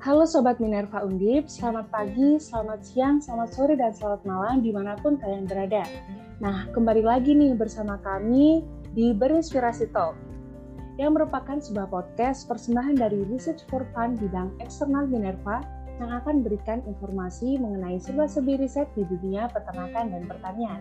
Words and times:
Halo 0.00 0.24
Sobat 0.24 0.56
Minerva 0.64 1.04
Undip, 1.04 1.44
selamat 1.44 1.92
pagi, 1.92 2.40
selamat 2.40 2.80
siang, 2.80 3.20
selamat 3.20 3.52
sore, 3.52 3.76
dan 3.76 3.92
selamat 3.92 4.24
malam 4.24 4.64
di 4.64 4.72
mana 4.72 4.96
pun 4.96 5.20
kalian 5.20 5.44
berada. 5.44 5.84
Nah, 6.40 6.64
kembali 6.72 7.04
lagi 7.04 7.36
nih 7.36 7.52
bersama 7.52 8.00
kami 8.00 8.64
di 8.96 9.12
Berinspirasi 9.12 9.92
Talk, 9.92 10.16
yang 10.96 11.12
merupakan 11.12 11.60
sebuah 11.60 11.92
podcast 11.92 12.48
persembahan 12.48 12.96
dari 12.96 13.28
Research 13.28 13.60
for 13.68 13.84
Fun 13.92 14.16
bidang 14.16 14.56
eksternal 14.64 15.04
Minerva 15.04 15.60
yang 16.00 16.16
akan 16.16 16.40
berikan 16.40 16.80
informasi 16.88 17.60
mengenai 17.60 18.00
sebuah-sebi 18.00 18.56
riset 18.56 18.88
di 18.96 19.04
dunia 19.04 19.52
peternakan 19.52 20.16
dan 20.16 20.24
pertanian. 20.24 20.80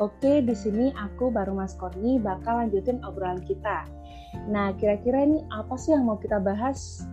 Oke, 0.00 0.40
di 0.40 0.56
sini 0.56 0.96
aku 0.96 1.28
baru 1.28 1.52
Mas 1.52 1.76
Korni 1.76 2.16
bakal 2.16 2.64
lanjutin 2.64 3.04
obrolan 3.04 3.44
kita. 3.44 3.84
Nah, 4.48 4.72
kira-kira 4.80 5.28
ini 5.28 5.44
apa 5.52 5.76
sih 5.76 5.92
yang 5.92 6.08
mau 6.08 6.16
kita 6.16 6.40
bahas? 6.40 7.04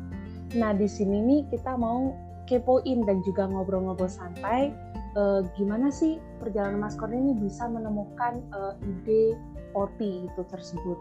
Nah, 0.53 0.71
di 0.77 0.85
sini 0.85 1.17
nih 1.21 1.41
kita 1.49 1.73
mau 1.73 2.13
kepoin 2.45 3.07
dan 3.07 3.23
juga 3.25 3.49
ngobrol-ngobrol 3.49 4.11
santai 4.11 4.69
eh, 5.17 5.41
gimana 5.57 5.89
sih 5.89 6.19
perjalanan 6.37 6.83
Mas 6.83 6.95
Korni 6.99 7.17
ini 7.17 7.33
bisa 7.37 7.65
menemukan 7.65 8.43
eh, 8.53 8.73
ide 8.85 9.23
OT 9.73 10.29
itu 10.29 10.41
tersebut. 10.49 10.99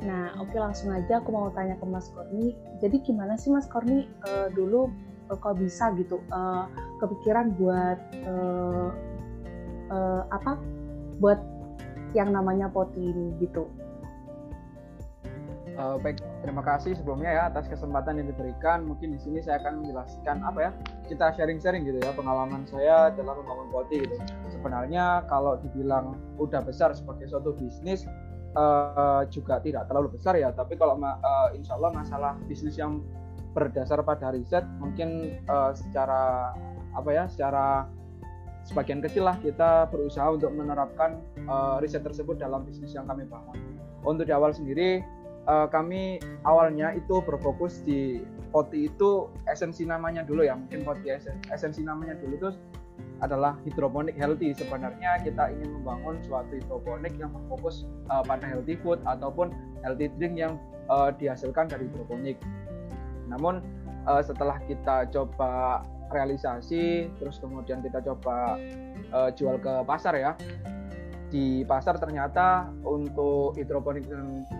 Nah, 0.00 0.32
oke 0.40 0.56
langsung 0.56 0.90
aja 0.96 1.20
aku 1.20 1.28
mau 1.32 1.52
tanya 1.52 1.76
ke 1.76 1.84
Mas 1.84 2.08
Korni. 2.12 2.56
Jadi 2.80 2.96
gimana 3.04 3.36
sih 3.36 3.52
Mas 3.52 3.68
Korni 3.68 4.08
eh, 4.08 4.48
dulu 4.56 4.88
kok 5.30 5.60
bisa 5.60 5.94
gitu 5.94 6.18
eh, 6.32 6.64
kepikiran 6.98 7.54
buat 7.60 7.98
eh, 8.14 8.88
eh, 9.92 10.22
apa 10.32 10.56
buat 11.20 11.38
yang 12.16 12.32
namanya 12.34 12.66
poti 12.72 13.12
ini 13.12 13.36
gitu. 13.38 13.68
Uh, 15.80 15.96
baik, 15.96 16.20
terima 16.44 16.60
kasih 16.60 16.92
sebelumnya 16.92 17.32
ya 17.32 17.42
atas 17.48 17.64
kesempatan 17.64 18.20
yang 18.20 18.28
diberikan. 18.28 18.84
Mungkin 18.84 19.16
di 19.16 19.20
sini 19.24 19.40
saya 19.40 19.64
akan 19.64 19.80
menjelaskan 19.80 20.44
apa 20.44 20.58
ya, 20.60 20.70
kita 21.08 21.32
sharing-sharing 21.32 21.88
gitu 21.88 21.96
ya 22.04 22.12
pengalaman 22.12 22.68
saya 22.68 23.08
dalam 23.16 23.40
membangun 23.40 23.72
poti 23.72 24.04
gitu. 24.04 24.12
Sebenarnya 24.52 25.24
kalau 25.32 25.56
dibilang 25.56 26.20
udah 26.36 26.60
besar 26.60 26.92
sebagai 26.92 27.32
suatu 27.32 27.56
bisnis 27.56 28.04
uh, 28.60 29.24
juga 29.32 29.56
tidak 29.64 29.88
terlalu 29.88 30.20
besar 30.20 30.36
ya. 30.36 30.52
Tapi 30.52 30.76
kalau 30.76 31.00
uh, 31.00 31.48
insya 31.56 31.80
Allah 31.80 31.96
masalah 31.96 32.32
bisnis 32.44 32.76
yang 32.76 33.00
berdasar 33.56 34.04
pada 34.04 34.36
riset 34.36 34.68
mungkin 34.84 35.40
uh, 35.48 35.72
secara 35.72 36.52
apa 36.92 37.08
ya, 37.08 37.24
secara 37.24 37.88
sebagian 38.68 39.00
kecil 39.00 39.24
lah 39.24 39.40
kita 39.40 39.88
berusaha 39.88 40.28
untuk 40.28 40.52
menerapkan 40.52 41.24
uh, 41.48 41.80
riset 41.80 42.04
tersebut 42.04 42.36
dalam 42.36 42.68
bisnis 42.68 42.92
yang 42.92 43.08
kami 43.08 43.24
bangun. 43.24 43.56
Untuk 44.04 44.28
di 44.28 44.32
awal 44.36 44.52
sendiri 44.52 45.19
uh, 45.50 45.66
kami 45.66 46.22
awalnya 46.46 46.94
itu 46.94 47.18
berfokus 47.26 47.82
di 47.82 48.22
poti 48.54 48.86
itu 48.86 49.26
esensi 49.50 49.82
namanya 49.86 50.22
dulu 50.22 50.46
ya 50.46 50.54
mungkin 50.54 50.86
poti 50.86 51.10
esensi, 51.50 51.82
namanya 51.82 52.14
dulu 52.22 52.34
itu 52.38 52.50
adalah 53.20 53.56
hidroponik 53.68 54.16
healthy. 54.16 54.56
Sebenarnya 54.56 55.20
kita 55.20 55.52
ingin 55.52 55.80
membangun 55.80 56.22
suatu 56.24 56.56
hidroponik 56.56 57.12
yang 57.20 57.34
berfokus 57.34 57.84
uh, 58.08 58.24
pada 58.24 58.46
healthy 58.46 58.78
food 58.80 59.02
ataupun 59.04 59.52
healthy 59.84 60.08
drink 60.16 60.40
yang 60.40 60.56
uh, 60.88 61.12
dihasilkan 61.12 61.68
dari 61.68 61.84
hidroponik. 61.90 62.40
Namun 63.28 63.60
uh, 64.08 64.22
setelah 64.24 64.56
kita 64.64 65.10
coba 65.12 65.84
realisasi 66.10 67.06
terus 67.22 67.38
kemudian 67.38 67.78
kita 67.86 68.02
coba 68.02 68.58
uh, 69.14 69.30
jual 69.30 69.62
ke 69.62 69.72
pasar 69.86 70.18
ya 70.18 70.34
di 71.30 71.62
pasar 71.62 71.94
ternyata 72.02 72.66
untuk 72.82 73.54
hidroponik 73.54 74.02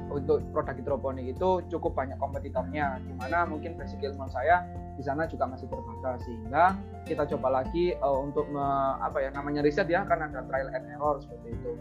untuk 0.06 0.38
produk 0.54 0.74
hidroponik 0.78 1.26
itu 1.34 1.66
cukup 1.66 1.98
banyak 1.98 2.14
kompetitornya 2.22 3.02
di 3.02 3.12
mana 3.18 3.42
mungkin 3.42 3.74
basic 3.74 3.98
ilmu 4.06 4.30
saya 4.30 4.62
di 4.94 5.02
sana 5.02 5.26
juga 5.26 5.50
masih 5.50 5.66
terbatas 5.66 6.22
sehingga 6.22 6.78
kita 7.10 7.26
coba 7.34 7.62
lagi 7.62 7.98
uh, 7.98 8.18
untuk 8.22 8.46
me, 8.46 8.62
apa 9.02 9.18
ya 9.18 9.34
namanya 9.34 9.66
riset 9.66 9.90
ya 9.90 10.06
karena 10.06 10.30
ada 10.30 10.46
trial 10.46 10.70
and 10.70 10.86
error 10.94 11.18
seperti 11.18 11.58
itu 11.58 11.72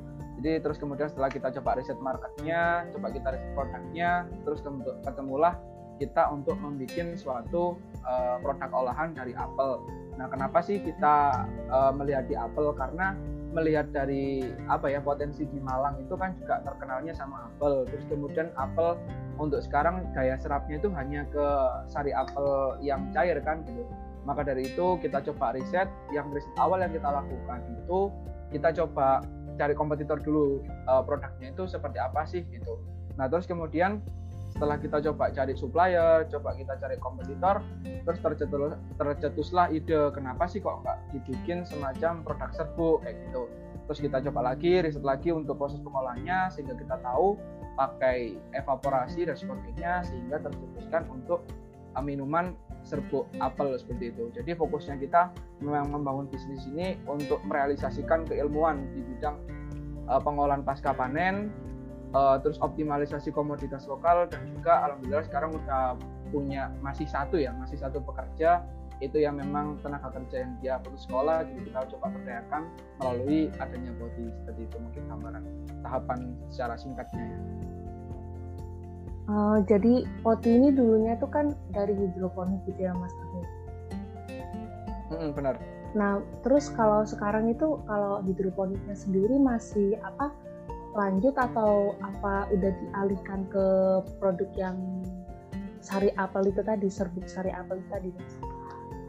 jadi 0.42 0.64
terus 0.66 0.82
kemudian 0.82 1.06
setelah 1.06 1.30
kita 1.30 1.54
coba 1.62 1.78
riset 1.78 2.00
marketnya 2.02 2.90
coba 2.90 3.08
kita 3.14 3.28
riset 3.38 3.52
produknya 3.54 4.26
terus 4.42 4.60
ketemulah 5.06 5.54
kita 6.00 6.32
untuk 6.32 6.56
membuat 6.58 7.20
suatu 7.20 7.76
uh, 8.08 8.40
produk 8.40 8.72
olahan 8.72 9.12
dari 9.12 9.36
apel. 9.36 9.84
Nah, 10.16 10.32
kenapa 10.32 10.64
sih 10.64 10.80
kita 10.80 11.44
uh, 11.68 11.92
melihat 11.92 12.24
di 12.32 12.40
apel? 12.40 12.72
Karena 12.72 13.20
melihat 13.50 13.90
dari 13.90 14.46
apa 14.70 14.90
ya 14.94 15.02
potensi 15.02 15.42
di 15.46 15.58
Malang 15.58 15.98
itu 15.98 16.14
kan 16.14 16.38
juga 16.38 16.62
terkenalnya 16.62 17.14
sama 17.18 17.50
apel. 17.50 17.86
Terus 17.90 18.06
kemudian 18.06 18.48
apel 18.56 18.96
untuk 19.42 19.64
sekarang 19.66 20.06
daya 20.14 20.38
serapnya 20.38 20.78
itu 20.78 20.90
hanya 20.94 21.26
ke 21.34 21.48
sari 21.90 22.14
apel 22.14 22.78
yang 22.84 23.10
cair 23.10 23.42
kan 23.42 23.66
gitu. 23.66 23.84
Maka 24.28 24.46
dari 24.46 24.70
itu 24.70 25.00
kita 25.02 25.26
coba 25.34 25.58
riset. 25.58 25.90
Yang 26.14 26.42
riset 26.42 26.54
awal 26.62 26.86
yang 26.86 26.94
kita 26.94 27.10
lakukan 27.10 27.60
itu 27.74 28.00
kita 28.54 28.70
coba 28.84 29.26
cari 29.60 29.74
kompetitor 29.76 30.18
dulu 30.22 30.64
uh, 30.88 31.04
produknya 31.04 31.52
itu 31.52 31.66
seperti 31.66 31.98
apa 32.00 32.24
sih 32.24 32.46
gitu. 32.48 32.80
Nah 33.18 33.28
terus 33.28 33.50
kemudian 33.50 34.00
setelah 34.60 34.76
kita 34.76 35.00
coba 35.08 35.32
cari 35.32 35.56
supplier, 35.56 36.28
coba 36.28 36.52
kita 36.52 36.76
cari 36.76 37.00
kompetitor, 37.00 37.64
terus 37.80 38.20
tercetus, 38.20 38.76
tercetuslah 39.00 39.72
ide 39.72 40.12
kenapa 40.12 40.52
sih 40.52 40.60
kok 40.60 40.84
nggak 40.84 41.00
dibikin 41.16 41.64
semacam 41.64 42.28
produk 42.28 42.52
serbuk 42.52 43.00
kayak 43.08 43.24
gitu. 43.24 43.48
Terus 43.88 44.00
kita 44.04 44.20
coba 44.28 44.52
lagi, 44.52 44.84
riset 44.84 45.00
lagi 45.08 45.32
untuk 45.32 45.56
proses 45.56 45.80
pengolahannya 45.80 46.52
sehingga 46.52 46.76
kita 46.76 47.00
tahu 47.00 47.40
pakai 47.80 48.36
evaporasi 48.52 49.32
dan 49.32 49.40
sebagainya 49.40 50.04
sehingga 50.04 50.44
tercetuskan 50.44 51.08
untuk 51.08 51.48
uh, 51.96 52.04
minuman 52.04 52.52
serbuk 52.84 53.32
apel 53.40 53.80
seperti 53.80 54.12
itu. 54.12 54.28
Jadi 54.36 54.60
fokusnya 54.60 55.00
kita 55.00 55.32
memang 55.64 55.96
membangun 55.96 56.28
bisnis 56.28 56.68
ini 56.68 57.00
untuk 57.08 57.40
merealisasikan 57.48 58.28
keilmuan 58.28 58.92
di 58.92 59.08
bidang 59.08 59.40
uh, 60.12 60.20
pengolahan 60.20 60.68
pasca 60.68 60.92
panen, 60.92 61.48
uh, 62.14 62.38
terus 62.42 62.58
optimalisasi 62.62 63.30
komoditas 63.34 63.86
lokal 63.86 64.26
dan 64.30 64.42
juga 64.54 64.86
alhamdulillah 64.90 65.26
sekarang 65.26 65.52
udah 65.54 65.98
punya 66.30 66.70
masih 66.86 67.10
satu 67.10 67.42
ya 67.42 67.54
masih 67.58 67.78
satu 67.82 68.02
pekerja 68.06 68.62
itu 69.00 69.16
yang 69.24 69.40
memang 69.40 69.80
tenaga 69.80 70.12
kerja 70.12 70.44
yang 70.44 70.52
dia 70.60 70.76
putus 70.84 71.08
sekolah 71.08 71.48
jadi 71.48 71.60
kita 71.72 71.80
coba 71.96 72.06
berdayakan 72.20 72.62
melalui 73.00 73.48
adanya 73.64 73.92
body 73.96 74.28
seperti 74.44 74.62
itu 74.68 74.76
mungkin 74.76 75.04
gambaran 75.08 75.44
tahapan 75.88 76.20
secara 76.52 76.76
singkatnya 76.76 77.24
ya. 77.24 77.40
Uh, 79.30 79.62
jadi 79.70 80.10
poti 80.26 80.50
ini 80.58 80.74
dulunya 80.74 81.14
tuh 81.22 81.30
kan 81.30 81.54
dari 81.70 81.94
hidroponik 81.94 82.66
gitu 82.66 82.90
ya 82.90 82.98
mas 82.98 83.14
Hmm, 85.10 85.34
benar. 85.34 85.58
Nah 85.98 86.22
terus 86.46 86.70
kalau 86.70 87.02
sekarang 87.02 87.50
itu 87.50 87.82
kalau 87.90 88.22
hidroponiknya 88.22 88.94
sendiri 88.94 89.42
masih 89.42 89.98
apa 90.06 90.30
lanjut 90.98 91.36
atau 91.38 91.94
apa 92.02 92.50
udah 92.50 92.72
dialihkan 92.74 93.46
ke 93.54 93.66
produk 94.18 94.50
yang 94.58 94.78
sari 95.80 96.10
apel 96.18 96.50
itu 96.50 96.62
tadi 96.66 96.90
serbuk 96.90 97.30
sari 97.30 97.54
apel 97.54 97.78
itu 97.80 97.90
tadi 97.94 98.10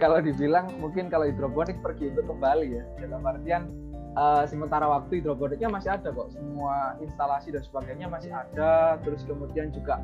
kalau 0.01 0.17
dibilang 0.25 0.73
mungkin 0.81 1.13
kalau 1.13 1.29
hidroponik 1.29 1.77
pergi 1.85 2.09
untuk 2.17 2.33
kembali 2.33 2.67
ya. 2.73 2.85
Dalam 3.05 3.21
artian 3.21 3.69
uh, 4.17 4.49
sementara 4.49 4.89
waktu 4.89 5.21
hidroponiknya 5.21 5.69
masih 5.69 5.93
ada 5.93 6.09
kok. 6.09 6.33
Semua 6.33 6.97
instalasi 7.05 7.53
dan 7.53 7.61
sebagainya 7.61 8.09
masih 8.09 8.33
ada. 8.33 8.97
Terus 9.05 9.29
kemudian 9.29 9.69
juga 9.77 10.01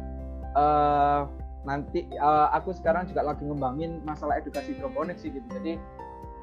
uh, 0.53 1.25
nanti 1.65 2.05
uh, 2.21 2.53
aku 2.53 2.77
sekarang 2.77 3.09
juga 3.09 3.25
lagi 3.25 3.43
ngembangin 3.49 4.05
masalah 4.05 4.37
edukasi 4.37 4.77
hidroponik 4.77 5.17
sih 5.17 5.33
gitu. 5.33 5.49
Jadi 5.57 5.81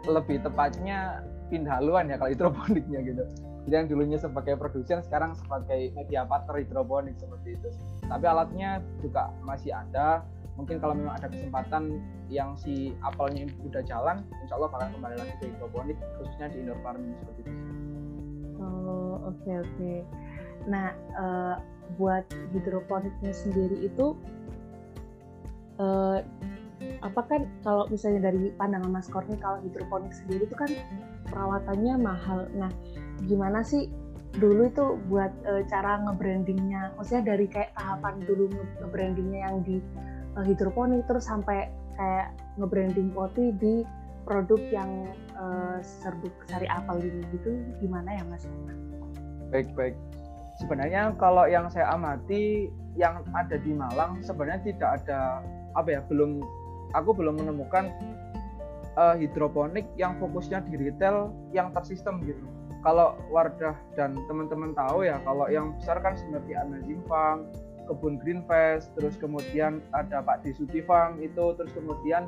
lebih 0.10 0.42
tepatnya 0.42 1.22
pindah 1.54 1.78
haluan 1.78 2.10
ya 2.10 2.18
kalau 2.18 2.34
hidroponiknya 2.34 3.06
gitu 3.06 3.24
jadi 3.64 3.84
yang 3.84 3.88
dulunya 3.88 4.20
sebagai 4.20 4.60
produsen 4.60 5.00
sekarang 5.04 5.40
sebagai 5.40 5.96
media 5.96 6.28
partner 6.28 6.60
hidroponik 6.60 7.16
seperti 7.16 7.56
itu 7.56 7.70
tapi 8.12 8.26
alatnya 8.28 8.84
juga 9.00 9.32
masih 9.42 9.72
ada. 9.72 10.28
Mungkin 10.54 10.78
kalau 10.78 10.94
memang 10.94 11.18
ada 11.18 11.34
kesempatan 11.34 11.98
yang 12.34 12.58
si 12.58 12.98
apelnya 13.06 13.46
udah 13.62 13.84
jalan 13.86 14.26
insya 14.42 14.58
Allah 14.58 14.70
bakal 14.74 14.90
kembali 14.98 15.16
lagi 15.22 15.34
ke 15.38 15.46
hidroponik 15.54 15.98
khususnya 16.18 16.50
di 16.50 16.66
indoor 16.66 16.80
farming 16.82 17.14
seperti 17.22 17.40
itu 17.46 17.54
oh 18.58 19.16
oke 19.30 19.38
okay, 19.38 19.56
oke. 19.62 19.70
Okay. 19.78 19.98
nah 20.66 20.88
uh, 21.14 21.56
buat 22.02 22.26
hidroponiknya 22.56 23.34
sendiri 23.36 23.86
itu 23.86 24.18
uh, 25.78 26.26
apa 27.00 27.22
kan 27.30 27.42
kalau 27.64 27.88
misalnya 27.88 28.34
dari 28.34 28.52
pandangan 28.58 28.92
Mas 28.92 29.08
Korni 29.08 29.38
kalau 29.40 29.62
hidroponik 29.62 30.12
sendiri 30.12 30.50
itu 30.50 30.56
kan 30.58 30.68
perawatannya 31.34 31.96
mahal. 31.98 32.46
Nah 32.54 32.70
gimana 33.26 33.66
sih 33.66 33.90
dulu 34.38 34.70
itu 34.70 34.86
buat 35.10 35.34
e, 35.46 35.66
cara 35.66 36.06
nge-brandingnya? 36.06 36.94
Maksudnya 36.98 37.34
dari 37.34 37.50
kayak 37.50 37.74
tahapan 37.74 38.22
dulu 38.22 38.54
nge-brandingnya 38.54 39.40
yang 39.50 39.58
di 39.66 39.82
e, 40.38 40.40
hidroponik 40.46 41.02
terus 41.10 41.26
sampai 41.26 41.74
kayak 41.98 42.38
nge-branding 42.62 43.10
poti 43.10 43.50
di 43.58 43.82
produk 44.30 44.62
yang 44.70 45.10
e, 45.34 45.46
serbuk 45.82 46.34
sari 46.46 46.70
apel 46.70 47.02
ini 47.02 47.26
gitu. 47.34 47.58
Gimana 47.82 48.14
ya 48.14 48.24
mas? 48.30 48.46
Baik 49.50 49.74
baik. 49.74 49.98
Sebenarnya 50.62 51.18
kalau 51.18 51.50
yang 51.50 51.66
saya 51.74 51.90
amati 51.98 52.70
yang 52.94 53.26
ada 53.34 53.58
di 53.58 53.74
Malang 53.74 54.22
sebenarnya 54.22 54.62
tidak 54.70 54.90
ada 55.02 55.42
apa 55.74 55.90
ya 55.90 56.02
belum 56.06 56.46
aku 56.94 57.10
belum 57.18 57.42
menemukan 57.42 57.90
uh, 58.98 59.16
hidroponik 59.18 59.86
yang 59.98 60.18
fokusnya 60.18 60.66
di 60.66 60.78
retail 60.78 61.34
yang 61.54 61.74
tersistem 61.74 62.22
gitu. 62.26 62.44
Kalau 62.84 63.16
Wardah 63.32 63.80
dan 63.96 64.20
teman-teman 64.28 64.76
tahu 64.76 65.08
ya, 65.08 65.16
kalau 65.24 65.48
yang 65.48 65.72
besar 65.80 66.04
kan 66.04 66.20
seperti 66.20 66.52
Amazing 66.52 67.00
Farm, 67.08 67.48
Kebun 67.88 68.20
Greenfest, 68.20 68.92
terus 69.00 69.16
kemudian 69.16 69.80
ada 69.96 70.20
Pak 70.20 70.44
Desuti 70.44 70.84
Farm 70.84 71.20
itu, 71.24 71.56
terus 71.56 71.72
kemudian 71.72 72.28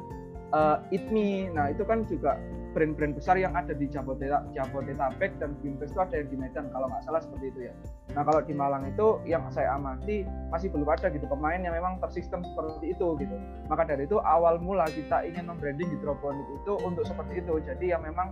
uh, 0.56 0.80
Itmi. 0.96 1.52
Nah, 1.52 1.76
itu 1.76 1.84
kan 1.84 2.08
juga 2.08 2.40
brand-brand 2.72 3.16
besar 3.16 3.36
yang 3.36 3.56
ada 3.56 3.72
di 3.76 3.88
Jabodetabek, 3.88 4.52
Jabodetabek 4.56 5.32
dan 5.44 5.56
Greenfest 5.60 5.96
itu 5.96 6.02
ada 6.04 6.16
yang 6.24 6.28
di 6.32 6.38
Medan 6.40 6.72
kalau 6.72 6.88
nggak 6.88 7.04
salah 7.04 7.20
seperti 7.24 7.46
itu 7.52 7.60
ya. 7.72 7.74
Nah, 8.16 8.24
kalau 8.24 8.40
di 8.40 8.56
Malang 8.56 8.88
itu 8.88 9.20
yang 9.28 9.44
saya 9.52 9.76
amati 9.76 10.24
masih 10.48 10.72
belum 10.72 10.88
ada 10.88 11.12
gitu 11.12 11.28
pemain 11.28 11.60
yang 11.60 11.76
memang 11.76 12.00
tersistem 12.00 12.48
seperti 12.48 12.96
itu 12.96 13.20
gitu. 13.20 13.36
Maka 13.68 13.84
dari 13.84 14.08
itu 14.08 14.24
awal 14.24 14.56
mula 14.64 14.88
kita 14.88 15.28
ingin 15.28 15.52
membranding 15.52 15.92
hidroponik 15.92 16.48
itu 16.64 16.80
untuk 16.80 17.04
seperti 17.04 17.44
itu. 17.44 17.60
Jadi 17.60 17.92
yang 17.92 18.08
memang 18.08 18.32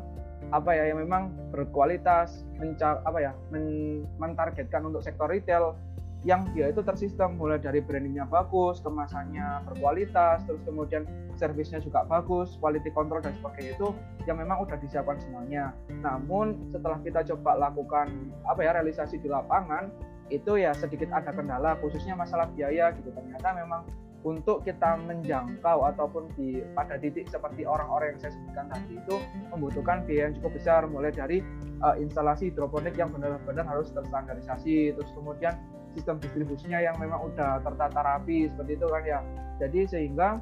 apa 0.55 0.71
ya 0.71 0.91
yang 0.91 1.03
memang 1.03 1.35
berkualitas 1.51 2.47
mencar 2.59 3.03
apa 3.03 3.19
ya 3.19 3.31
men 3.51 4.03
mentargetkan 4.19 4.87
untuk 4.87 5.03
sektor 5.03 5.27
retail 5.27 5.75
yang 6.23 6.47
dia 6.55 6.71
itu 6.71 6.79
tersistem 6.79 7.35
mulai 7.35 7.59
dari 7.59 7.83
brandingnya 7.83 8.23
bagus, 8.23 8.79
kemasannya 8.79 9.67
berkualitas, 9.67 10.47
terus 10.47 10.63
kemudian 10.63 11.03
servisnya 11.35 11.83
juga 11.83 12.07
bagus, 12.07 12.55
quality 12.63 12.87
control 12.95 13.19
dan 13.19 13.35
sebagainya 13.35 13.75
itu 13.75 13.91
yang 14.23 14.39
memang 14.39 14.63
udah 14.63 14.79
disiapkan 14.79 15.19
semuanya. 15.19 15.75
Namun 15.99 16.71
setelah 16.71 17.03
kita 17.03 17.27
coba 17.35 17.59
lakukan 17.67 18.07
apa 18.47 18.59
ya 18.63 18.71
realisasi 18.71 19.19
di 19.19 19.27
lapangan 19.27 19.91
itu 20.31 20.55
ya 20.55 20.71
sedikit 20.71 21.11
ada 21.11 21.35
kendala 21.35 21.75
khususnya 21.83 22.15
masalah 22.15 22.47
biaya 22.55 22.95
gitu 22.95 23.11
ternyata 23.11 23.51
memang 23.59 23.83
untuk 24.23 24.63
kita 24.63 24.95
menjangkau 25.03 25.83
ataupun 25.83 26.31
di 26.39 26.63
pada 26.71 26.95
titik 26.95 27.27
seperti 27.27 27.67
orang-orang 27.67 28.15
yang 28.15 28.19
saya 28.23 28.31
sebutkan 28.39 28.65
tadi 28.71 28.95
itu 28.95 29.15
membutuhkan 29.51 30.07
biaya 30.07 30.31
yang 30.31 30.35
cukup 30.39 30.51
besar 30.55 30.81
mulai 30.87 31.11
dari 31.11 31.43
uh, 31.83 31.99
instalasi 31.99 32.49
hidroponik 32.49 32.95
yang 32.95 33.11
benar-benar 33.11 33.67
harus 33.67 33.91
terstandarisasi 33.91 34.95
terus 34.95 35.11
kemudian 35.11 35.59
sistem 35.93 36.17
distribusinya 36.19 36.81
yang 36.81 36.97
memang 36.97 37.33
udah 37.33 37.61
tertata 37.61 37.99
rapi 38.01 38.49
seperti 38.49 38.77
itu 38.77 38.85
kan 38.89 39.03
ya. 39.05 39.19
Jadi 39.61 39.79
sehingga 39.87 40.41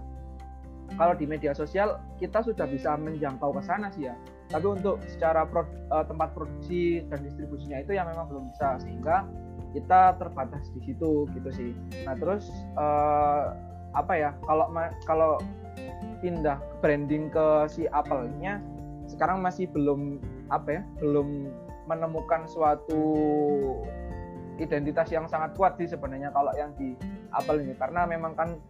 kalau 0.99 1.15
di 1.15 1.23
media 1.23 1.55
sosial 1.55 1.99
kita 2.19 2.43
sudah 2.43 2.67
bisa 2.67 2.95
menjangkau 2.99 3.55
ke 3.55 3.61
sana 3.63 3.87
sih 3.91 4.11
ya. 4.11 4.15
Tapi 4.51 4.67
untuk 4.67 4.99
secara 5.07 5.47
pro, 5.47 5.63
uh, 5.91 6.03
tempat 6.03 6.35
produksi 6.35 7.07
dan 7.07 7.23
distribusinya 7.23 7.79
itu 7.79 7.95
yang 7.95 8.07
memang 8.11 8.27
belum 8.27 8.51
bisa 8.51 8.79
sehingga 8.83 9.23
kita 9.71 10.19
terbatas 10.19 10.67
di 10.75 10.91
situ 10.91 11.27
gitu 11.31 11.49
sih. 11.55 11.71
Nah 12.03 12.15
terus 12.19 12.51
uh, 12.75 13.55
apa 13.95 14.13
ya 14.15 14.31
kalau 14.43 14.67
kalau 15.07 15.31
pindah 16.19 16.59
branding 16.83 17.31
ke 17.31 17.47
si 17.71 17.87
Apple-nya 17.91 18.59
sekarang 19.07 19.43
masih 19.43 19.67
belum 19.71 20.19
apa 20.51 20.79
ya 20.79 20.81
belum 20.99 21.51
menemukan 21.87 22.47
suatu 22.47 23.03
identitas 24.61 25.09
yang 25.09 25.25
sangat 25.25 25.57
kuat 25.57 25.75
sih 25.81 25.89
sebenarnya 25.89 26.29
kalau 26.29 26.53
yang 26.53 26.71
di 26.77 26.93
Apple 27.33 27.65
ini. 27.65 27.73
Karena 27.73 28.05
memang 28.05 28.37
kan 28.37 28.61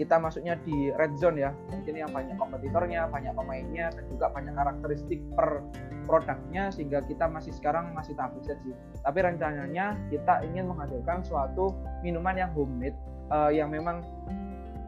kita 0.00 0.16
masuknya 0.16 0.56
di 0.62 0.88
red 0.94 1.18
zone 1.18 1.42
ya. 1.42 1.50
Mungkin 1.68 1.94
yang 1.98 2.10
banyak 2.14 2.38
kompetitornya 2.38 3.10
banyak 3.10 3.34
pemainnya 3.36 3.92
dan 3.92 4.04
juga 4.08 4.32
banyak 4.32 4.54
karakteristik 4.54 5.20
per 5.34 5.60
produknya 6.06 6.72
sehingga 6.72 7.04
kita 7.04 7.28
masih 7.28 7.52
sekarang 7.52 7.92
masih 7.92 8.16
tahap 8.16 8.32
riset 8.38 8.58
sih. 8.64 8.74
Tapi 9.02 9.18
rencananya 9.20 9.98
kita 10.08 10.46
ingin 10.46 10.70
menghadirkan 10.70 11.20
suatu 11.26 11.74
minuman 12.00 12.38
yang 12.38 12.50
homemade 12.56 12.96
uh, 13.28 13.50
yang 13.52 13.68
memang 13.68 14.00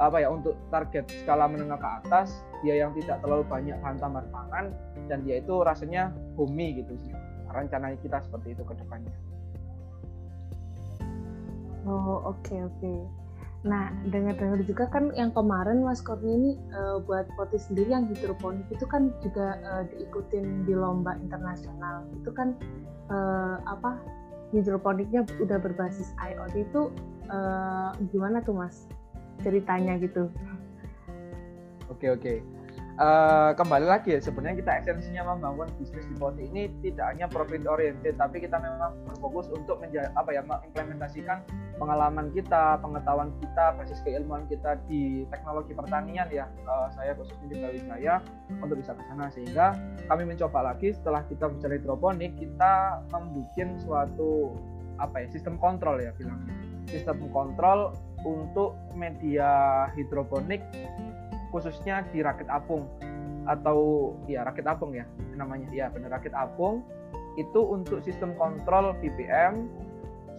apa 0.02 0.18
ya 0.18 0.26
untuk 0.26 0.58
target 0.74 1.06
skala 1.22 1.46
menengah 1.46 1.78
ke 1.78 1.88
atas 2.02 2.42
dia 2.66 2.82
yang 2.82 2.90
tidak 2.98 3.22
terlalu 3.22 3.46
banyak 3.46 3.78
bahan 3.78 3.94
tambahan 4.02 4.26
pangan 4.34 4.64
dan 5.06 5.22
dia 5.22 5.38
itu 5.38 5.54
rasanya 5.62 6.10
homey 6.34 6.80
gitu 6.82 6.98
sih. 7.04 7.14
Rencana 7.54 7.94
kita 8.02 8.18
seperti 8.18 8.58
itu 8.58 8.66
ke 8.66 8.74
depannya 8.74 9.14
oh 11.88 12.25
oke 12.25 12.40
okay, 12.44 12.60
oke 12.64 12.75
okay. 12.81 12.98
nah 13.64 13.88
dengar-dengar 14.12 14.60
juga 14.64 14.84
kan 14.92 15.08
yang 15.16 15.32
kemarin 15.32 15.81
Mas 15.81 16.04
Kurni 16.04 16.32
ini 16.36 16.50
uh, 16.76 17.00
buat 17.00 17.25
poti 17.36 17.56
sendiri 17.56 17.96
yang 17.96 18.04
hidroponik 18.12 18.69
itu 18.69 18.84
kan 18.84 19.08
juga 19.25 19.56
uh, 19.64 19.82
diikutin 19.88 20.69
di 20.69 20.76
lomba 20.76 21.16
internasional 21.16 22.04
itu 22.12 22.28
kan 22.32 22.52
uh, 23.08 23.56
apa 23.64 23.96
hidroponiknya 24.52 25.25
udah 25.40 25.58
berbasis 25.58 26.12
IoT 26.20 26.69
itu 26.69 26.92
uh, 27.32 27.90
gimana 28.12 28.44
tuh 28.44 28.54
Mas 28.54 28.86
ceritanya 29.42 29.98
gitu. 29.98 30.31
Oke 31.90 32.12
oke. 32.12 32.40
Uh, 32.94 33.50
kembali 33.58 33.91
lagi 33.91 34.14
ya 34.14 34.23
sebenarnya 34.23 34.62
kita 34.62 34.73
esensinya 34.79 35.35
membangun 35.35 35.67
bisnis 35.82 36.06
di 36.06 36.14
Poti 36.14 36.46
ini 36.46 36.70
tidak 36.79 37.11
hanya 37.11 37.26
profit 37.26 37.67
oriented 37.67 38.14
tapi 38.14 38.38
kita 38.38 38.55
memang 38.55 38.94
berfokus 39.11 39.50
untuk 39.50 39.82
menja- 39.82 40.14
apa 40.14 40.31
ya 40.31 40.46
mengimplementasikan 40.46 41.43
pengalaman 41.75 42.31
kita, 42.31 42.79
pengetahuan 42.79 43.35
kita, 43.43 43.75
basis 43.75 43.99
keilmuan 44.06 44.46
kita 44.46 44.79
di 44.87 45.26
teknologi 45.26 45.75
pertanian 45.75 46.31
ya. 46.31 46.46
Uh, 46.70 46.87
saya 46.94 47.19
khususnya 47.19 47.50
di 47.50 47.56
Brawijaya 47.58 48.14
untuk 48.62 48.79
bisa 48.79 48.94
ke 48.94 49.02
sana 49.11 49.26
sehingga 49.35 49.75
kami 50.06 50.23
mencoba 50.31 50.58
lagi 50.62 50.94
setelah 50.94 51.26
kita 51.26 51.50
mencari 51.50 51.82
hidroponik 51.82 52.31
kita 52.38 53.02
membuat 53.11 53.75
suatu 53.82 54.55
apa 55.02 55.26
ya 55.26 55.26
sistem 55.35 55.58
kontrol 55.58 55.99
ya 55.99 56.14
bilangnya 56.14 56.55
sistem 56.87 57.26
kontrol 57.35 57.91
untuk 58.23 58.79
media 58.94 59.85
hidroponik 59.99 60.62
khususnya 61.54 62.02
di 62.10 62.18
rakit 62.18 62.50
apung. 62.50 62.90
Atau 63.46 64.10
ya 64.26 64.42
rakit 64.42 64.66
apung 64.66 64.90
ya 64.90 65.06
namanya. 65.38 65.70
Ya 65.70 65.86
benar 65.94 66.18
rakit 66.18 66.34
apung. 66.34 66.82
Itu 67.38 67.62
untuk 67.62 68.02
sistem 68.02 68.34
kontrol 68.34 68.98
BPM, 68.98 69.70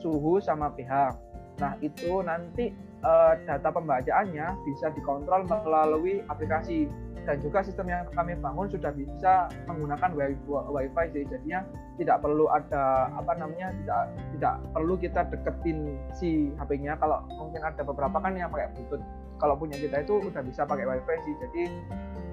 suhu 0.03 0.43
sama 0.43 0.75
pH. 0.75 1.15
Nah, 1.55 1.79
itu 1.79 2.19
nanti 2.19 2.75
uh, 2.99 3.39
data 3.47 3.71
pembacaannya 3.71 4.59
bisa 4.67 4.91
dikontrol 4.91 5.47
melalui 5.47 6.19
aplikasi. 6.27 6.91
Dan 7.25 7.41
juga 7.41 7.65
sistem 7.65 7.89
yang 7.89 8.05
kami 8.13 8.37
bangun 8.37 8.69
sudah 8.69 8.93
bisa 8.93 9.49
menggunakan 9.65 10.13
wifi 10.13 11.03
sih 11.09 11.25
jadinya 11.25 11.65
tidak 11.97 12.21
perlu 12.21 12.45
ada 12.53 13.09
apa 13.17 13.33
namanya 13.33 13.73
tidak 13.81 14.01
tidak 14.37 14.55
perlu 14.69 14.93
kita 14.93 15.25
deketin 15.33 15.97
si 16.13 16.53
HP-nya 16.53 16.93
kalau 17.01 17.25
mungkin 17.33 17.65
ada 17.65 17.81
beberapa 17.81 18.21
kan 18.21 18.37
yang 18.37 18.53
pakai 18.53 18.69
bluetooth 18.77 19.01
kalau 19.41 19.55
punya 19.59 19.75
kita 19.75 20.03
itu 20.03 20.19
udah 20.19 20.41
bisa 20.41 20.63
pakai 20.63 20.85
wifi 20.87 21.15
sih. 21.25 21.35
Jadi 21.43 21.63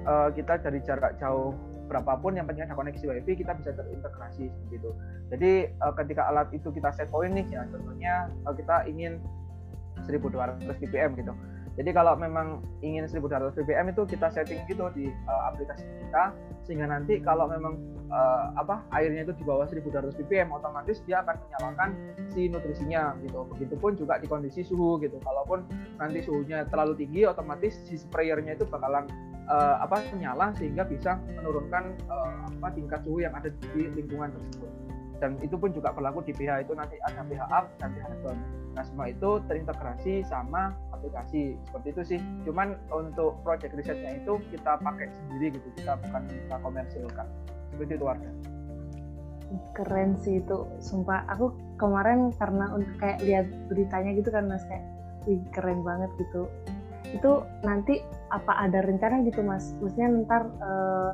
uh, 0.07 0.29
kita 0.35 0.59
dari 0.63 0.79
jarak 0.83 1.19
jauh 1.19 1.55
berapapun 1.93 2.33
yang 2.39 2.49
penting 2.49 2.65
ada 2.65 2.73
koneksi 2.73 3.05
wifi 3.05 3.45
kita 3.45 3.53
bisa 3.53 3.77
terintegrasi 3.77 4.49
seperti 4.49 4.75
itu 4.81 4.91
jadi 5.29 5.53
uh, 5.85 5.93
ketika 5.93 6.25
alat 6.33 6.49
itu 6.57 6.73
kita 6.73 6.89
set 6.95 7.13
point 7.13 7.37
nih 7.37 7.45
ya 7.53 7.69
contohnya 7.69 8.33
uh, 8.49 8.55
kita 8.57 8.89
ingin 8.89 9.21
1200 10.09 10.65
ppm 10.81 11.11
gitu 11.21 11.33
jadi 11.73 11.91
kalau 11.97 12.13
memang 12.21 12.61
ingin 12.85 13.09
1200 13.09 13.57
ppm 13.57 13.87
itu 13.97 14.03
kita 14.05 14.29
setting 14.29 14.61
gitu 14.69 14.93
di 14.93 15.09
uh, 15.09 15.43
aplikasi 15.49 15.85
kita 16.05 16.37
sehingga 16.69 16.85
nanti 16.85 17.17
kalau 17.25 17.49
memang 17.49 17.81
uh, 18.13 18.53
apa 18.61 18.85
airnya 18.93 19.25
itu 19.25 19.33
di 19.41 19.45
bawah 19.49 19.65
1200 19.65 20.13
ppm 20.13 20.53
otomatis 20.53 21.01
dia 21.09 21.25
akan 21.25 21.41
menyalakan 21.49 21.91
si 22.31 22.47
nutrisinya 22.53 23.17
gitu. 23.25 23.49
Begitupun 23.57 23.97
juga 23.97 24.21
di 24.21 24.29
kondisi 24.29 24.61
suhu 24.63 25.01
gitu. 25.01 25.17
Kalaupun 25.25 25.65
nanti 25.97 26.21
suhunya 26.21 26.69
terlalu 26.69 27.01
tinggi 27.01 27.25
otomatis 27.25 27.73
si 27.89 27.97
sprayernya 27.97 28.55
itu 28.61 28.69
bakalan 28.69 29.09
uh, 29.49 29.81
apa 29.81 30.05
menyala 30.13 30.53
sehingga 30.55 30.85
bisa 30.85 31.17
menurunkan 31.41 31.97
uh, 32.07 32.53
apa 32.53 32.69
tingkat 32.77 33.01
suhu 33.03 33.25
yang 33.25 33.33
ada 33.33 33.49
di 33.75 33.89
lingkungan 33.97 34.29
tersebut 34.31 34.71
dan 35.23 35.39
itu 35.39 35.55
pun 35.55 35.71
juga 35.71 35.95
berlaku 35.95 36.27
di 36.27 36.35
pH 36.35 36.67
itu 36.67 36.75
nanti 36.75 36.99
ada 37.07 37.23
pH 37.23 37.43
up 37.47 37.71
dan 37.79 37.95
pH 37.95 38.11
down. 38.27 38.39
Nah 38.75 38.83
semua 38.83 39.07
itu 39.07 39.39
terintegrasi 39.47 40.27
sama 40.27 40.75
aplikasi 41.03 41.59
seperti 41.67 41.89
itu 41.91 42.03
sih. 42.15 42.21
Cuman 42.47 42.79
untuk 42.95 43.43
project 43.43 43.75
risetnya 43.75 44.23
itu 44.23 44.39
kita 44.55 44.79
pakai 44.79 45.11
sendiri 45.11 45.59
gitu, 45.59 45.69
kita 45.83 45.99
bukan 45.99 46.23
kita 46.31 46.57
komersilkan. 46.63 47.27
Seperti 47.75 47.93
itu 47.99 48.05
warga. 48.07 48.31
Keren 49.75 50.15
sih 50.23 50.39
itu, 50.39 50.65
sumpah. 50.79 51.27
Aku 51.35 51.51
kemarin 51.77 52.31
karena 52.39 52.71
untuk 52.71 52.95
kayak 53.03 53.19
lihat 53.27 53.47
beritanya 53.67 54.15
gitu 54.15 54.31
kan 54.31 54.47
mas 54.47 54.63
kayak, 54.71 54.87
wih 55.27 55.43
keren 55.51 55.83
banget 55.83 56.09
gitu. 56.23 56.47
Itu 57.11 57.45
nanti 57.67 58.01
apa 58.31 58.63
ada 58.63 58.81
rencana 58.87 59.27
gitu 59.27 59.43
mas? 59.43 59.75
Maksudnya 59.83 60.09
ntar 60.25 60.49
uh, 60.63 61.13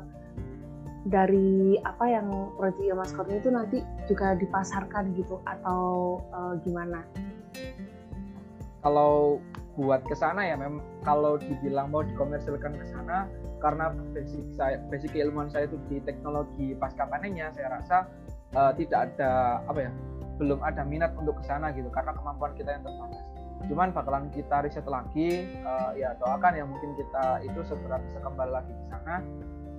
dari 1.09 1.79
apa 1.83 2.05
yang 2.11 2.27
proyek 2.59 2.91
Mas 2.91 3.11
Korni 3.15 3.39
itu 3.39 3.49
nanti 3.51 3.79
juga 4.07 4.35
dipasarkan 4.35 5.15
gitu 5.15 5.39
atau 5.47 6.19
uh, 6.31 6.53
gimana? 6.63 7.03
Kalau 8.79 9.43
buat 9.79 10.03
ke 10.03 10.11
sana 10.11 10.43
ya 10.43 10.59
memang 10.59 10.83
kalau 11.07 11.39
dibilang 11.39 11.87
mau 11.87 12.03
dikomersilkan 12.03 12.75
ke 12.75 12.85
sana 12.91 13.31
karena 13.63 13.95
basic 14.11 14.43
saya 14.51 14.83
basic 14.91 15.15
keilmuan 15.15 15.47
saya 15.47 15.71
itu 15.71 15.79
di 15.87 16.03
teknologi 16.03 16.75
pasca 16.75 17.07
panennya 17.07 17.47
saya 17.55 17.79
rasa 17.79 17.97
uh, 18.59 18.75
tidak 18.75 19.15
ada 19.15 19.63
apa 19.63 19.87
ya 19.87 19.91
belum 20.35 20.59
ada 20.59 20.83
minat 20.83 21.15
untuk 21.15 21.39
ke 21.39 21.43
sana 21.47 21.71
gitu 21.71 21.87
karena 21.91 22.11
kemampuan 22.11 22.51
kita 22.59 22.75
yang 22.75 22.83
terbatas. 22.83 23.23
cuman 23.67 23.91
bakalan 23.91 24.27
kita 24.31 24.63
riset 24.63 24.87
lagi 24.87 25.47
uh, 25.67 25.91
ya 25.95 26.15
doakan 26.19 26.55
ya 26.55 26.63
mungkin 26.63 26.95
kita 26.95 27.43
itu 27.43 27.59
segera 27.67 27.99
bisa 28.03 28.19
kembali 28.23 28.51
lagi 28.55 28.71
di 28.71 28.85
sana 28.87 29.19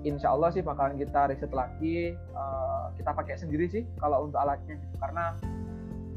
insya 0.04 0.32
Allah 0.32 0.48
sih 0.52 0.64
bakalan 0.64 0.96
kita 0.96 1.32
riset 1.32 1.52
lagi 1.52 2.16
uh, 2.36 2.88
kita 2.96 3.12
pakai 3.12 3.36
sendiri 3.36 3.68
sih 3.68 3.84
kalau 4.00 4.28
untuk 4.28 4.40
alatnya 4.40 4.76
gitu. 4.76 4.96
karena 5.00 5.36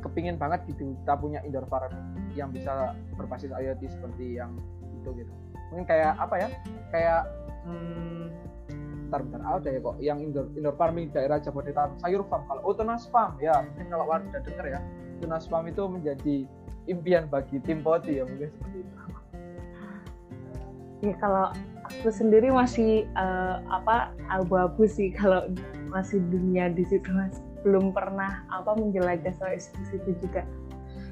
kepingin 0.04 0.36
banget 0.36 0.62
gitu 0.68 0.94
kita 1.04 1.16
punya 1.16 1.40
indoor 1.48 1.66
farm 1.72 1.92
yang 2.36 2.52
bisa 2.52 2.94
berbasis 3.16 3.50
IoT 3.50 3.88
seperti 3.88 4.38
yang 4.38 4.54
itu 5.02 5.10
gitu. 5.24 5.34
Mungkin 5.72 5.86
kayak 5.88 6.20
apa 6.20 6.36
ya? 6.38 6.48
Kayak 6.92 7.22
hmm, 7.66 8.30
bentar 9.14 9.22
bentar 9.30 9.42
ada 9.46 9.70
ya 9.70 9.80
kok 9.80 9.96
yang 10.02 10.18
indoor 10.26 10.50
indoor 10.58 10.74
farming 10.74 11.14
daerah 11.14 11.38
Jabodetabek 11.38 12.02
sayur 12.02 12.26
farm 12.26 12.50
kalau 12.50 12.62
oh 12.66 12.74
tunas 12.74 13.06
farm 13.14 13.38
ya 13.38 13.62
mungkin 13.62 13.94
kalau 13.94 14.06
warga 14.10 14.38
dengar 14.42 14.66
ya 14.66 14.80
tunas 15.22 15.46
farm 15.46 15.70
itu 15.70 15.86
menjadi 15.86 16.36
impian 16.90 17.30
bagi 17.30 17.62
tim 17.62 17.86
poti 17.86 18.18
ya 18.18 18.26
mungkin 18.26 18.50
seperti 18.50 18.78
itu. 18.82 18.94
Ya 21.04 21.14
kalau 21.22 21.54
aku 21.86 22.10
sendiri 22.10 22.50
masih 22.50 23.06
uh, 23.14 23.62
apa 23.70 24.18
abu-abu 24.34 24.90
sih 24.90 25.14
kalau 25.14 25.46
masih 25.94 26.18
dunia 26.34 26.74
di 26.74 26.82
situ 26.90 27.06
mas 27.14 27.38
belum 27.64 27.96
pernah 27.96 28.44
apa 28.52 28.76
menjelajah 28.76 29.34
soal 29.40 29.56
institusi 29.56 29.98
itu 30.04 30.12
juga. 30.28 30.44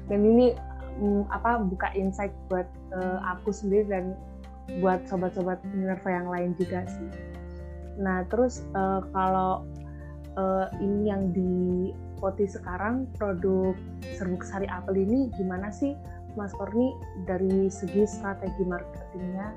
Dan 0.06 0.22
ini 0.22 0.52
um, 1.00 1.24
apa 1.32 1.60
buka 1.64 1.90
insight 1.96 2.32
buat 2.52 2.68
uh, 2.92 3.18
aku 3.36 3.50
sendiri 3.50 3.88
dan 3.88 4.04
buat 4.78 5.04
sobat-sobat 5.08 5.58
Minerva 5.72 6.10
yang 6.12 6.28
lain 6.28 6.50
juga 6.60 6.84
sih. 6.86 7.10
Nah 7.98 8.24
terus 8.28 8.62
uh, 8.76 9.02
kalau 9.10 9.64
uh, 10.36 10.68
ini 10.78 11.08
yang 11.08 11.32
di 11.32 11.54
Poti 12.22 12.46
sekarang 12.46 13.10
produk 13.18 13.74
serbuk 14.14 14.46
sari 14.46 14.70
apel 14.70 14.94
ini 14.94 15.26
gimana 15.34 15.74
sih 15.74 15.98
Mas 16.38 16.54
Korni 16.54 16.94
dari 17.26 17.66
segi 17.66 18.06
strategi 18.06 18.62
marketingnya 18.62 19.50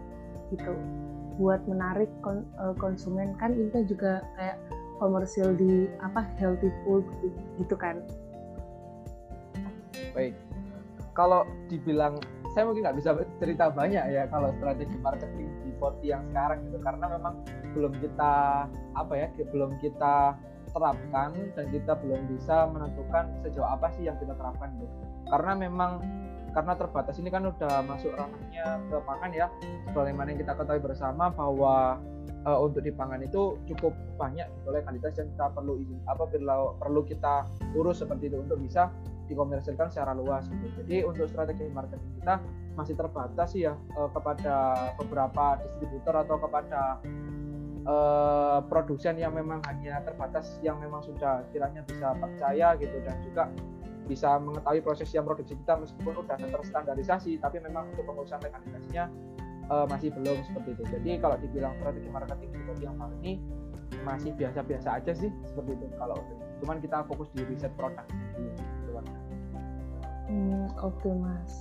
gitu? 0.50 0.74
Buat 1.38 1.62
menarik 1.70 2.10
kon, 2.26 2.42
konsumen. 2.82 3.38
Kan 3.38 3.54
ini 3.54 3.86
juga 3.86 4.26
kayak 4.34 4.58
komersil 4.98 5.56
di 5.56 5.90
apa 6.02 6.24
healthy 6.40 6.72
food 6.84 7.04
gitu 7.60 7.76
kan. 7.76 8.00
Baik. 10.16 10.36
Kalau 11.16 11.48
dibilang 11.72 12.20
saya 12.56 12.72
mungkin 12.72 12.88
nggak 12.88 12.98
bisa 13.04 13.12
cerita 13.40 13.68
banyak 13.68 14.04
ya 14.16 14.32
kalau 14.32 14.48
strategi 14.56 14.96
marketing 15.04 15.52
di 15.68 15.72
Forti 15.76 16.08
yang 16.08 16.24
sekarang 16.32 16.64
gitu 16.72 16.80
karena 16.80 17.06
memang 17.20 17.44
belum 17.76 17.92
kita 18.00 18.34
apa 18.96 19.14
ya 19.16 19.28
belum 19.52 19.76
kita 19.84 20.40
terapkan 20.72 21.36
dan 21.56 21.66
kita 21.72 21.96
belum 22.00 22.32
bisa 22.32 22.68
menentukan 22.72 23.32
sejauh 23.44 23.68
apa 23.68 23.92
sih 23.96 24.08
yang 24.08 24.16
kita 24.20 24.36
terapkan 24.36 24.72
gitu. 24.80 24.96
Karena 25.32 25.52
memang 25.56 25.92
karena 26.56 26.74
terbatas 26.80 27.20
ini 27.20 27.28
kan 27.28 27.44
udah 27.44 27.84
masuk 27.84 28.16
ranahnya 28.16 28.80
ke 28.88 28.98
pangan 29.04 29.32
ya. 29.36 29.48
Sebagaimana 29.92 30.32
yang 30.32 30.40
kita 30.40 30.54
ketahui 30.56 30.84
bersama 30.84 31.28
bahwa 31.32 32.00
uh, 32.46 32.60
untuk 32.62 32.86
di 32.86 32.94
pangan 32.94 33.22
itu 33.26 33.58
cukup 33.74 33.92
banyak 34.16 34.46
gitu 34.62 34.70
legalitas 34.72 35.18
yang 35.18 35.28
kita 35.34 35.46
perlu 35.52 35.82
izin 35.82 36.00
apa 36.06 36.24
perlu 36.30 36.78
perlu 36.78 37.02
kita 37.04 37.50
urus 37.76 38.06
seperti 38.06 38.30
itu 38.32 38.38
untuk 38.40 38.62
bisa 38.62 38.94
dikomersilkan 39.26 39.90
secara 39.90 40.14
luas 40.14 40.46
gitu. 40.48 40.70
Jadi 40.86 41.02
untuk 41.02 41.26
strategi 41.26 41.66
marketing 41.74 42.22
kita 42.22 42.38
masih 42.78 42.94
terbatas 42.94 43.58
sih 43.58 43.66
ya 43.66 43.74
uh, 43.98 44.10
kepada 44.14 44.56
beberapa 45.02 45.58
distributor 45.66 46.22
atau 46.22 46.38
kepada 46.38 47.02
uh, 47.90 48.60
produsen 48.68 49.18
yang 49.18 49.34
memang 49.34 49.64
hanya 49.66 50.04
terbatas 50.06 50.60
yang 50.62 50.78
memang 50.78 51.02
sudah 51.02 51.42
kiranya 51.50 51.82
bisa 51.88 52.14
percaya 52.14 52.78
gitu 52.78 52.98
dan 53.02 53.18
juga 53.26 53.44
bisa 54.06 54.38
mengetahui 54.38 54.86
proses 54.86 55.10
yang 55.18 55.26
produksi 55.26 55.58
kita 55.58 55.82
meskipun 55.82 56.14
udah 56.22 56.38
terstandarisasi 56.38 57.42
tapi 57.42 57.58
memang 57.58 57.90
untuk 57.90 58.06
pengurusan 58.06 58.38
mekanisasinya 58.38 59.10
uh, 59.70 59.86
masih 59.90 60.14
belum 60.14 60.38
seperti 60.46 60.70
itu. 60.78 60.84
Jadi 60.90 61.10
kalau 61.22 61.36
dibilang 61.40 61.74
strategi 61.80 62.10
marketing 62.10 62.50
seperti 62.54 62.82
yang 62.86 62.96
kali 62.98 63.16
ini 63.22 63.34
masih 64.02 64.32
biasa-biasa 64.38 65.02
aja 65.02 65.12
sih 65.14 65.30
seperti 65.46 65.72
itu. 65.78 65.86
Kalau 65.98 66.18
cuman 66.64 66.78
kita 66.82 67.06
fokus 67.10 67.30
di 67.34 67.42
riset 67.46 67.74
produk. 67.78 68.06
Hmm, 70.26 70.66
oke 70.82 70.98
okay, 71.02 71.14
mas. 71.14 71.54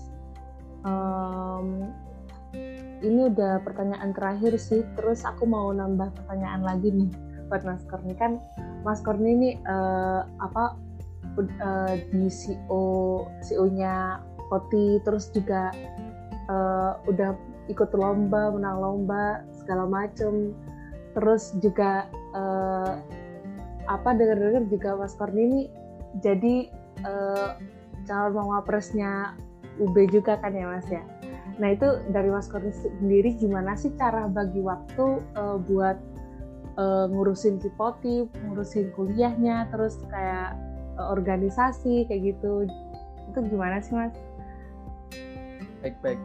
Um, 0.85 1.93
ini 3.05 3.29
udah 3.29 3.61
pertanyaan 3.61 4.17
terakhir 4.17 4.57
sih. 4.57 4.85
Terus 4.97 5.25
aku 5.25 5.45
mau 5.45 5.69
nambah 5.73 6.13
pertanyaan 6.17 6.65
lagi 6.65 6.89
nih 6.93 7.11
buat 7.53 7.65
mas 7.65 7.85
Korni. 7.89 8.17
Kan 8.17 8.41
mas 8.85 9.05
Korni 9.05 9.37
ini 9.37 9.51
uh, 9.69 10.25
apa 10.41 10.77
uh, 11.37 11.95
di 12.13 12.29
CEO 12.33 12.83
CEO-nya 13.45 14.21
Poti 14.49 15.01
terus 15.03 15.33
juga 15.33 15.73
uh, 16.49 17.01
udah 17.09 17.33
ikut 17.69 17.91
lomba 17.97 18.53
menang 18.53 18.79
lomba 18.81 19.43
segala 19.57 19.89
macem 19.89 20.53
terus 21.15 21.55
juga 21.63 22.11
uh, 22.35 22.99
apa 23.87 24.17
dengar-dengar 24.17 24.65
juga 24.69 24.97
Mas 24.99 25.15
Korni 25.15 25.43
ini 25.45 25.61
jadi 26.21 26.69
uh, 27.05 27.57
calon 28.05 28.35
mama 28.37 28.61
presnya 28.65 29.37
UB 29.81 29.95
juga 30.11 30.37
kan 30.41 30.53
ya 30.53 30.67
Mas 30.69 30.89
ya 30.91 31.05
nah 31.57 31.71
itu 31.71 31.87
dari 32.11 32.29
Mas 32.29 32.51
Korni 32.51 32.75
sendiri 32.75 33.39
gimana 33.39 33.79
sih 33.79 33.95
cara 33.95 34.27
bagi 34.27 34.61
waktu 34.61 35.23
uh, 35.39 35.57
buat 35.63 35.97
uh, 36.77 37.07
ngurusin 37.09 37.63
si 37.63 37.71
Poti 37.79 38.27
ngurusin 38.51 38.91
kuliahnya 38.99 39.71
terus 39.71 40.01
kayak 40.11 40.59
organisasi 40.99 42.07
kayak 42.07 42.35
gitu 42.35 42.69
itu 43.35 43.39
gimana 43.51 43.83
sih 43.83 43.95
mas? 43.99 44.15
Baik 45.83 45.97
baik. 46.01 46.21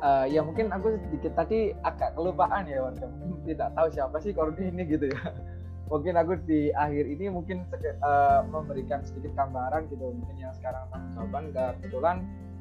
Uh, 0.00 0.24
ya 0.32 0.40
mungkin 0.40 0.72
aku 0.72 0.96
sedikit 0.96 1.36
tadi 1.36 1.76
agak 1.84 2.16
kelupaan 2.16 2.64
ya 2.64 2.80
warga 2.80 3.04
mungkin 3.20 3.44
tidak 3.44 3.68
tahu 3.76 3.88
siapa 3.92 4.16
sih 4.24 4.32
Kordi 4.32 4.72
ini 4.72 4.88
gitu 4.88 5.12
ya. 5.12 5.20
mungkin 5.92 6.14
aku 6.16 6.40
di 6.46 6.70
akhir 6.72 7.04
ini 7.04 7.28
mungkin 7.28 7.68
uh, 8.00 8.40
memberikan 8.48 9.04
sedikit 9.04 9.36
gambaran 9.36 9.90
gitu 9.92 10.14
mungkin 10.14 10.38
yang 10.38 10.54
sekarang 10.56 10.88
tanggung 10.88 11.12
jawaban 11.18 11.44
kebetulan 11.52 12.16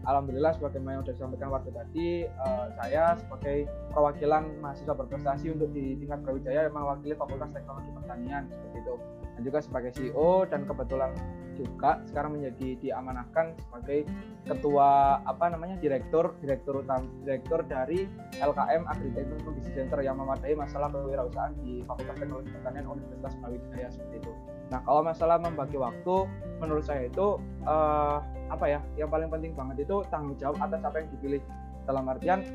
Alhamdulillah 0.07 0.55
sebagaimana 0.55 0.99
yang 0.99 1.03
sudah 1.03 1.15
disampaikan 1.15 1.49
waktu 1.51 1.69
tadi 1.75 2.07
uh, 2.39 2.71
saya 2.79 3.19
sebagai 3.19 3.67
perwakilan 3.91 4.43
mahasiswa 4.63 4.95
berprestasi 4.95 5.51
untuk 5.51 5.69
di 5.75 5.99
tingkat 5.99 6.23
Brawijaya 6.23 6.71
yang 6.71 6.75
mewakili 6.75 7.13
Fakultas 7.19 7.51
Teknologi 7.51 7.91
Pertanian 7.91 8.47
seperti 8.47 8.77
itu 8.79 8.95
dan 9.35 9.41
juga 9.43 9.59
sebagai 9.63 9.91
CEO 9.95 10.43
dan 10.47 10.67
kebetulan 10.67 11.11
juga 11.59 11.99
sekarang 12.07 12.39
menjadi 12.39 12.79
diamanahkan 12.79 13.55
sebagai 13.59 14.07
ketua 14.47 15.19
apa 15.27 15.51
namanya 15.51 15.75
direktur 15.83 16.31
direktur 16.39 16.79
utama 16.83 17.03
direktur 17.27 17.59
dari 17.67 18.07
LKM 18.39 18.87
Agritechnology 18.87 19.71
Center 19.75 19.99
yang 19.99 20.15
memadai 20.15 20.55
masalah 20.55 20.87
kewirausahaan 20.87 21.51
di 21.59 21.83
Fakultas 21.83 22.15
Teknologi 22.15 22.51
Pertanian 22.55 22.87
Universitas 22.87 23.35
Brawijaya 23.43 23.87
seperti 23.91 24.15
itu. 24.23 24.31
Nah 24.69 24.79
kalau 24.85 25.01
masalah 25.01 25.37
membagi 25.41 25.77
waktu 25.77 26.29
menurut 26.61 26.85
saya 26.85 27.09
itu 27.09 27.41
uh, 27.65 28.21
apa 28.49 28.65
ya 28.65 28.79
yang 28.97 29.09
paling 29.09 29.29
penting 29.29 29.53
banget 29.53 29.85
itu 29.85 30.01
tanggung 30.09 30.37
jawab 30.37 30.57
atas 30.61 30.81
apa 30.85 31.01
yang 31.01 31.09
dipilih. 31.17 31.41
Dalam 31.89 32.05
artian 32.05 32.45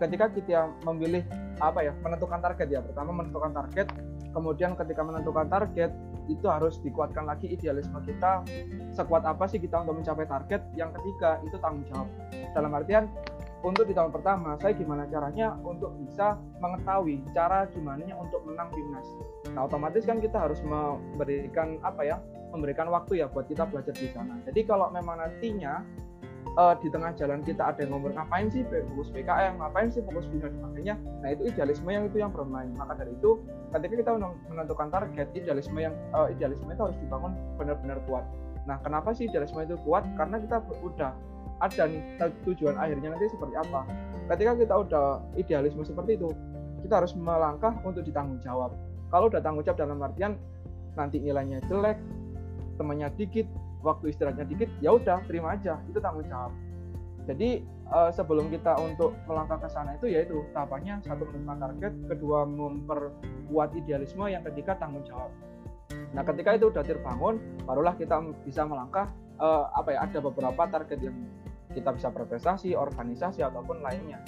ketika 0.00 0.32
kita 0.32 0.72
memilih 0.88 1.20
apa 1.60 1.84
ya 1.84 1.92
menentukan 2.00 2.40
target 2.40 2.68
ya 2.72 2.80
pertama 2.80 3.12
menentukan 3.12 3.52
target 3.52 3.92
kemudian 4.32 4.72
ketika 4.72 5.04
menentukan 5.04 5.52
target 5.52 5.92
itu 6.32 6.46
harus 6.46 6.78
dikuatkan 6.80 7.26
lagi 7.26 7.50
idealisme 7.50 7.98
kita 8.06 8.46
sekuat 8.94 9.26
apa 9.26 9.44
sih 9.50 9.58
kita 9.58 9.82
untuk 9.82 10.00
mencapai 10.00 10.24
target 10.24 10.62
yang 10.78 10.94
ketiga 10.96 11.42
itu 11.42 11.58
tanggung 11.58 11.84
jawab. 11.90 12.08
Dalam 12.54 12.70
artian 12.72 13.10
untuk 13.60 13.84
di 13.84 13.92
tahun 13.92 14.08
pertama 14.08 14.56
saya 14.56 14.72
gimana 14.72 15.04
caranya 15.04 15.52
untuk 15.60 15.92
bisa 16.00 16.40
mengetahui 16.64 17.20
cara 17.36 17.68
gimana 17.68 18.16
untuk 18.16 18.40
menang 18.48 18.72
timnas? 18.72 19.04
Nah 19.52 19.68
otomatis 19.68 20.08
kan 20.08 20.16
kita 20.16 20.48
harus 20.48 20.64
memberikan 20.64 21.76
apa 21.84 22.02
ya 22.04 22.16
memberikan 22.50 22.88
waktu 22.88 23.20
ya 23.20 23.26
buat 23.28 23.46
kita 23.46 23.68
belajar 23.68 23.92
di 23.92 24.08
sana. 24.10 24.40
Jadi 24.48 24.64
kalau 24.64 24.88
memang 24.88 25.20
nantinya 25.20 25.84
uh, 26.56 26.74
di 26.80 26.88
tengah 26.88 27.12
jalan 27.14 27.44
kita 27.44 27.70
ada 27.70 27.84
yang 27.84 27.94
ngomong 27.94 28.16
ngapain 28.16 28.48
sih 28.50 28.64
fokus 28.66 29.12
PKM 29.12 29.60
ngapain 29.60 29.88
sih 29.92 30.02
fokus 30.02 30.26
bina? 30.32 30.48
Sebagainya. 30.48 30.94
Nah 31.20 31.28
itu 31.30 31.52
idealisme 31.52 31.90
yang 31.92 32.08
itu 32.08 32.16
yang 32.18 32.32
bermain. 32.32 32.72
Maka 32.74 32.96
dari 32.96 33.12
itu 33.14 33.44
ketika 33.76 33.94
kita 34.00 34.10
menentukan 34.50 34.88
target 34.88 35.28
idealisme 35.36 35.78
yang 35.78 35.94
uh, 36.16 36.32
idealisme 36.32 36.66
itu 36.72 36.82
harus 36.82 36.98
dibangun 36.98 37.36
benar-benar 37.60 38.00
kuat. 38.08 38.24
Nah 38.64 38.80
kenapa 38.82 39.12
sih 39.12 39.28
idealisme 39.28 39.60
itu 39.62 39.76
kuat? 39.84 40.02
Karena 40.16 40.40
kita 40.40 40.64
udah 40.80 41.12
ada 41.60 41.84
nih 41.86 42.02
tujuan 42.48 42.76
akhirnya 42.80 43.12
nanti 43.12 43.28
seperti 43.28 43.54
apa. 43.56 43.84
Ketika 44.32 44.52
kita 44.56 44.74
udah 44.80 45.06
idealisme 45.36 45.84
seperti 45.84 46.16
itu 46.16 46.28
kita 46.80 47.04
harus 47.04 47.12
melangkah 47.12 47.76
untuk 47.84 48.02
ditanggung 48.02 48.40
jawab. 48.40 48.72
Kalau 49.12 49.28
udah 49.28 49.40
tanggung 49.44 49.64
jawab 49.64 49.78
dalam 49.78 50.00
artian 50.00 50.40
nanti 50.96 51.20
nilainya 51.20 51.60
jelek 51.68 52.00
temannya 52.80 53.12
dikit 53.14 53.46
waktu 53.84 54.12
istirahatnya 54.12 54.48
dikit 54.48 54.68
ya 54.80 54.96
udah 54.96 55.20
terima 55.28 55.56
aja 55.56 55.76
itu 55.88 56.00
tanggung 56.00 56.24
jawab. 56.24 56.52
Jadi 57.28 57.62
uh, 57.92 58.08
sebelum 58.10 58.48
kita 58.48 58.80
untuk 58.80 59.12
melangkah 59.28 59.60
ke 59.60 59.68
sana 59.68 59.94
itu 59.94 60.08
yaitu 60.08 60.40
tahapannya 60.56 61.04
satu 61.04 61.28
menentukan 61.28 61.58
target 61.60 61.92
kedua 62.08 62.48
memperkuat 62.48 63.76
idealisme 63.76 64.24
yang 64.26 64.40
ketiga 64.48 64.74
tanggung 64.80 65.04
jawab. 65.04 65.28
Nah 66.16 66.24
ketika 66.24 66.56
itu 66.56 66.72
sudah 66.72 66.82
terbangun 66.82 67.38
barulah 67.68 67.94
kita 67.94 68.18
bisa 68.42 68.64
melangkah 68.64 69.12
uh, 69.38 69.68
apa 69.76 69.94
ya 69.94 69.98
ada 70.08 70.18
beberapa 70.24 70.62
target 70.66 70.98
yang 71.02 71.16
kita 71.74 71.94
bisa 71.94 72.08
berprestasi, 72.10 72.74
organisasi 72.74 73.46
ataupun 73.46 73.82
lainnya. 73.82 74.18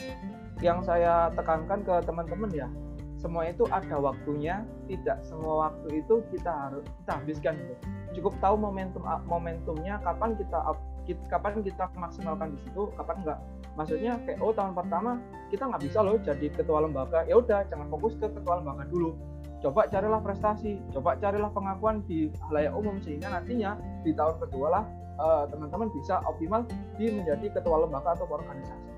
Yang 0.63 0.87
saya 0.87 1.31
tekankan 1.35 1.83
ke 1.83 1.95
teman-teman 2.07 2.51
ya, 2.55 2.69
semua 3.19 3.47
itu 3.47 3.63
ada 3.71 4.03
waktunya, 4.03 4.67
tidak 4.91 5.23
semua 5.23 5.71
waktu 5.71 6.03
itu 6.03 6.27
kita 6.35 6.51
harus 6.51 6.83
kita 7.03 7.13
habiskan 7.23 7.55
gitu. 7.55 7.75
Cukup 8.19 8.35
tahu 8.43 8.59
momentum 8.59 9.03
momentumnya 9.31 10.03
kapan 10.03 10.35
kita 10.35 10.59
kapan 11.31 11.63
kita 11.63 11.87
maksimalkan 11.95 12.55
di 12.55 12.59
situ, 12.67 12.91
kapan 12.99 13.17
enggak. 13.23 13.39
Maksudnya 13.79 14.19
kayak 14.27 14.39
oh 14.43 14.51
tahun 14.51 14.75
pertama 14.75 15.23
kita 15.55 15.71
nggak 15.71 15.83
bisa 15.87 15.99
loh 16.03 16.19
jadi 16.19 16.47
ketua 16.51 16.83
lembaga, 16.83 17.23
ya 17.27 17.39
udah 17.39 17.63
jangan 17.71 17.87
fokus 17.91 18.19
ke 18.19 18.27
ketua 18.27 18.59
lembaga 18.59 18.87
dulu. 18.91 19.15
Coba 19.63 19.87
carilah 19.87 20.19
prestasi, 20.19 20.83
coba 20.91 21.15
carilah 21.23 21.51
pengakuan 21.55 22.03
di 22.11 22.27
halayak 22.51 22.75
umum 22.75 22.99
sehingga 22.99 23.31
nantinya 23.31 23.79
di 24.03 24.11
tahun 24.11 24.43
kedua 24.43 24.67
lah 24.67 24.85
teman-teman 25.53 25.89
uh, 25.89 25.95
bisa 25.95 26.21
optimal 26.25 26.65
di 26.97 27.13
menjadi 27.13 27.53
ketua 27.53 27.85
lembaga 27.85 28.17
atau 28.17 28.27
organisasi. 28.29 28.93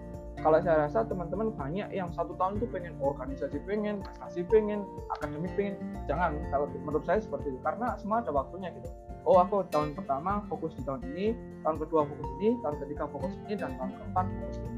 Kalau 0.44 0.60
saya 0.60 0.84
rasa 0.84 1.06
teman-teman 1.08 1.56
banyak 1.56 1.88
yang 1.94 2.12
satu 2.12 2.36
tahun 2.36 2.60
itu 2.60 2.66
pengen 2.68 2.98
organisasi 3.00 3.64
pengen 3.64 4.04
prestasi 4.04 4.44
pengen 4.44 4.84
akademik 5.16 5.54
pengen. 5.56 5.80
Jangan 6.04 6.36
kalau 6.52 6.66
menurut 6.84 7.06
saya 7.08 7.22
seperti 7.22 7.54
itu. 7.54 7.58
Karena 7.64 7.96
semua 7.96 8.20
ada 8.20 8.28
waktunya 8.34 8.68
gitu. 8.76 8.92
Oh 9.24 9.40
aku 9.40 9.64
tahun 9.72 9.96
pertama 9.96 10.44
fokus 10.52 10.76
di 10.76 10.84
tahun 10.84 11.00
ini 11.14 11.32
tahun 11.64 11.80
kedua 11.80 12.04
fokus 12.04 12.28
ini 12.42 12.60
tahun 12.60 12.76
ketiga 12.84 13.04
fokus 13.08 13.32
ini 13.46 13.54
dan 13.56 13.72
tahun 13.80 13.90
keempat 13.96 14.26
fokus 14.28 14.56
ini. 14.60 14.72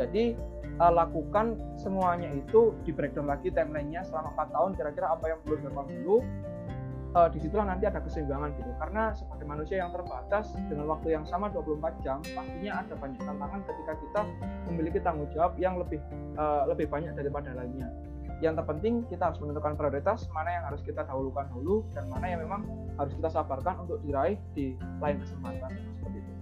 Jadi 0.00 0.24
uh, 0.80 0.92
lakukan 0.94 1.46
semuanya 1.76 2.32
itu 2.32 2.72
di 2.88 2.90
breakdown 2.94 3.28
lagi 3.28 3.52
timelinenya 3.52 4.00
selama 4.08 4.32
4 4.40 4.56
tahun 4.56 4.70
kira-kira 4.80 5.06
apa 5.12 5.24
yang 5.28 5.38
perlu 5.44 5.56
dilakukan 5.60 5.86
dulu 6.00 6.16
uh, 7.14 7.28
di 7.30 7.38
situlah 7.42 7.66
nanti 7.66 7.84
ada 7.86 7.98
keseimbangan 8.02 8.54
gitu. 8.58 8.70
Karena 8.78 9.14
sebagai 9.14 9.46
manusia 9.46 9.76
yang 9.82 9.90
terbatas 9.90 10.54
dengan 10.68 10.86
waktu 10.90 11.14
yang 11.14 11.24
sama 11.26 11.50
24 11.50 12.04
jam 12.04 12.18
pastinya 12.22 12.72
ada 12.84 12.94
banyak 12.96 13.20
tantangan 13.20 13.60
ketika 13.66 13.92
kita 13.98 14.20
memiliki 14.70 14.98
tanggung 15.02 15.28
jawab 15.34 15.52
yang 15.58 15.78
lebih 15.78 15.98
uh, 16.38 16.66
lebih 16.70 16.86
banyak 16.86 17.12
daripada 17.14 17.54
lainnya. 17.54 17.88
Yang 18.40 18.64
terpenting 18.64 19.04
kita 19.12 19.28
harus 19.28 19.38
menentukan 19.44 19.76
prioritas 19.76 20.24
mana 20.32 20.48
yang 20.48 20.64
harus 20.64 20.80
kita 20.80 21.04
dahulukan 21.04 21.44
dulu 21.52 21.84
dan 21.92 22.08
mana 22.08 22.26
yang 22.32 22.40
memang 22.40 22.64
harus 22.96 23.12
kita 23.12 23.28
sabarkan 23.28 23.84
untuk 23.84 24.00
diraih 24.00 24.40
di 24.56 24.80
lain 24.96 25.20
kesempatan 25.20 25.70
seperti 26.00 26.18
itu. 26.24 26.32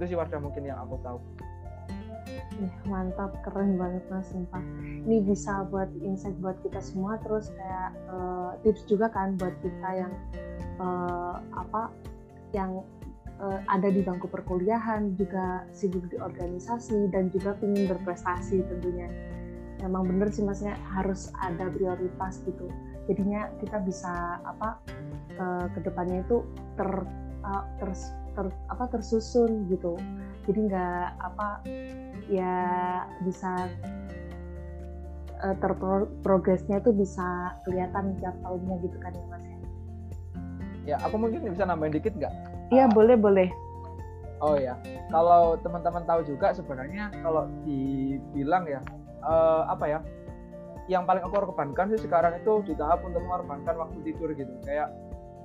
Itu 0.00 0.04
sih 0.08 0.16
Wardah 0.16 0.40
mungkin 0.40 0.64
yang 0.64 0.80
aku 0.80 0.96
tahu 1.04 1.20
Mantap, 2.88 3.36
keren 3.44 3.76
banget 3.76 4.04
mas, 4.08 4.32
sumpah. 4.32 4.62
Ini 4.80 5.20
bisa 5.28 5.68
buat 5.68 5.92
insight 6.00 6.36
buat 6.40 6.56
kita 6.64 6.80
semua, 6.80 7.20
terus 7.20 7.52
kayak 7.52 7.90
uh, 8.08 8.56
tips 8.64 8.88
juga 8.88 9.12
kan 9.12 9.36
buat 9.36 9.52
kita 9.60 9.88
yang 9.92 10.12
uh, 10.80 11.36
apa, 11.52 11.92
yang 12.56 12.80
uh, 13.42 13.60
ada 13.68 13.92
di 13.92 14.00
bangku 14.00 14.24
perkuliahan, 14.30 15.12
juga 15.20 15.68
sibuk 15.74 16.08
di 16.08 16.16
organisasi 16.16 17.12
dan 17.12 17.28
juga 17.28 17.58
ingin 17.60 17.92
berprestasi 17.92 18.64
tentunya. 18.64 19.08
Emang 19.84 20.08
bener 20.08 20.32
sih 20.32 20.40
masnya 20.40 20.72
harus 20.96 21.28
ada 21.44 21.68
prioritas 21.68 22.40
gitu. 22.48 22.72
Jadinya 23.04 23.52
kita 23.60 23.84
bisa 23.84 24.40
apa 24.42 24.80
uh, 25.36 25.68
ke 25.76 25.84
depannya 25.84 26.24
itu 26.24 26.40
ter, 26.80 26.88
uh, 27.44 27.64
ter, 27.76 27.92
ter 28.32 28.46
apa 28.72 28.84
tersusun 28.88 29.68
gitu. 29.68 30.00
Jadi 30.46 30.60
nggak 30.70 31.06
apa 31.18 31.48
ya 32.30 32.54
bisa 33.26 33.66
uh, 35.42 35.56
terprogresnya 35.58 36.78
itu 36.78 36.94
bisa 36.94 37.54
kelihatan 37.66 38.14
tiap 38.22 38.34
tahunnya 38.46 38.74
gitu 38.86 38.96
kan 39.02 39.12
ya 39.12 39.24
mas 39.26 39.44
ya? 39.44 39.58
Ya 40.86 40.96
aku 41.02 41.18
mungkin 41.18 41.42
bisa 41.50 41.66
nambahin 41.66 41.98
dikit 41.98 42.14
nggak? 42.14 42.32
Iya 42.70 42.86
uh, 42.86 42.92
boleh 42.94 43.18
boleh. 43.18 43.48
Oh 44.38 44.54
ya 44.54 44.76
kalau 45.10 45.56
teman-teman 45.64 46.04
tahu 46.04 46.20
juga 46.28 46.52
sebenarnya 46.52 47.08
kalau 47.24 47.48
dibilang 47.64 48.68
ya 48.68 48.80
uh, 49.24 49.64
apa 49.66 49.84
ya 49.88 50.00
yang 50.86 51.02
paling 51.02 51.26
aku 51.26 51.34
korbankan 51.42 51.90
sih 51.90 52.06
sekarang 52.06 52.38
itu 52.38 52.62
di 52.62 52.78
tahap 52.78 53.02
untuk 53.02 53.18
mengorbankan 53.26 53.74
waktu 53.74 53.98
tidur 54.06 54.30
gitu. 54.30 54.54
Kayak 54.62 54.94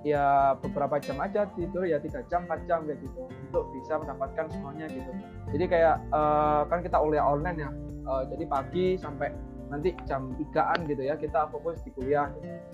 ya 0.01 0.57
beberapa 0.57 0.97
jam 0.97 1.21
aja 1.21 1.45
tidur 1.53 1.85
ya 1.85 2.01
tiga 2.01 2.25
jam 2.25 2.49
empat 2.49 2.65
jam 2.65 2.85
kayak 2.89 2.99
gitu 3.05 3.21
untuk 3.29 3.69
bisa 3.73 4.01
mendapatkan 4.01 4.45
semuanya 4.49 4.85
gitu. 4.89 5.11
Jadi 5.53 5.65
kayak 5.69 5.95
uh, 6.09 6.65
kan 6.65 6.81
kita 6.81 6.97
kuliah 6.97 7.25
online 7.25 7.57
ya 7.61 7.69
uh, 8.09 8.23
jadi 8.25 8.43
pagi 8.49 8.97
sampai 8.97 9.29
nanti 9.71 9.95
jam 10.03 10.35
3an 10.35 10.83
gitu 10.83 10.99
ya 10.99 11.15
kita 11.15 11.47
fokus 11.47 11.79
di 11.85 11.95
kuliah. 11.95 12.27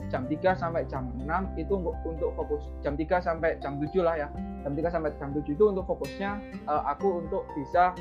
Jam 0.09 0.25
3 0.25 0.55
sampai 0.57 0.87
jam 0.89 1.13
6 1.19 1.61
itu 1.61 1.73
untuk, 1.77 1.93
untuk 2.07 2.31
fokus 2.33 2.63
jam 2.81 2.97
3 2.97 3.21
sampai 3.21 3.59
jam 3.61 3.77
7 3.77 4.01
lah 4.01 4.15
ya. 4.17 4.27
Jam 4.65 4.73
3 4.73 4.89
sampai 4.89 5.13
jam 5.19 5.29
7 5.35 5.45
itu 5.45 5.63
untuk 5.67 5.85
fokusnya 5.85 6.41
uh, 6.65 6.83
aku 6.89 7.21
untuk 7.21 7.45
bisa 7.53 7.93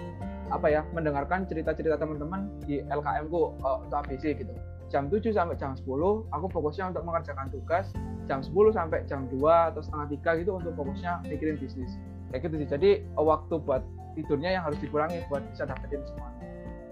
apa 0.46 0.70
ya 0.70 0.86
mendengarkan 0.94 1.42
cerita-cerita 1.44 1.98
teman-teman 1.98 2.46
di 2.62 2.78
LKM 2.86 3.26
ku 3.26 3.58
uh, 3.66 3.82
untuk 3.82 3.98
ABC 4.06 4.38
gitu 4.38 4.54
jam 4.86 5.10
7 5.10 5.34
sampai 5.34 5.56
jam 5.58 5.74
10 5.74 5.86
aku 6.30 6.46
fokusnya 6.50 6.94
untuk 6.94 7.02
mengerjakan 7.06 7.50
tugas. 7.50 7.90
Jam 8.26 8.42
10 8.42 8.52
sampai 8.74 9.06
jam 9.06 9.26
2 9.30 9.38
atau 9.74 9.80
setengah 9.82 10.06
tiga 10.18 10.30
gitu 10.38 10.58
untuk 10.58 10.72
fokusnya 10.74 11.26
mikirin 11.26 11.58
bisnis. 11.58 11.98
Kayak 12.30 12.50
gitu 12.50 12.54
sih. 12.62 12.68
Jadi 12.68 12.90
waktu 13.18 13.54
buat 13.62 13.82
tidurnya 14.18 14.58
yang 14.58 14.64
harus 14.66 14.78
dikurangi 14.82 15.22
buat 15.30 15.42
bisa 15.50 15.68
dapetin 15.68 16.02
semua. 16.06 16.30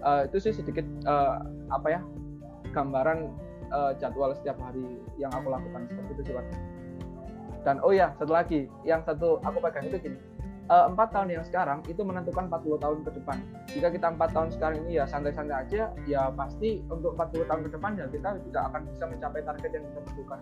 Uh, 0.05 0.21
itu 0.29 0.37
sih 0.37 0.53
sedikit 0.53 0.85
uh, 1.09 1.41
apa 1.73 1.97
ya 1.97 2.01
gambaran 2.77 3.33
uh, 3.73 3.97
jadwal 3.97 4.37
setiap 4.37 4.55
hari 4.61 5.01
yang 5.17 5.33
aku 5.33 5.49
lakukan. 5.49 5.89
Seperti 5.89 6.11
itu 6.13 6.23
sih 6.29 6.35
dan 7.65 7.81
oh 7.81 7.91
ya 7.91 8.13
satu 8.21 8.31
lagi. 8.31 8.69
Yang 8.85 9.09
satu 9.09 9.41
aku 9.41 9.57
pegang 9.57 9.89
itu 9.89 9.97
gini. 9.97 10.17
Eh, 10.21 10.34
empat 10.65 11.13
tahun 11.13 11.29
yang 11.29 11.45
sekarang 11.45 11.85
itu 11.85 12.01
menentukan 12.01 12.49
40 12.49 12.81
tahun 12.81 12.99
ke 13.05 13.11
depan. 13.21 13.37
Jika 13.69 13.87
kita 13.93 14.07
empat 14.17 14.29
tahun 14.33 14.49
sekarang 14.49 14.77
ini 14.89 14.97
ya 14.97 15.05
santai-santai 15.05 15.55
aja, 15.61 15.93
ya 16.09 16.33
pasti 16.33 16.81
untuk 16.89 17.13
40 17.13 17.45
tahun 17.45 17.61
ke 17.69 17.69
depan 17.77 17.91
ya 18.01 18.05
kita 18.09 18.29
tidak 18.49 18.63
akan 18.73 18.81
bisa 18.89 19.03
mencapai 19.05 19.41
target 19.45 19.69
yang 19.77 19.83
kita 19.93 20.01
tentukan. 20.09 20.39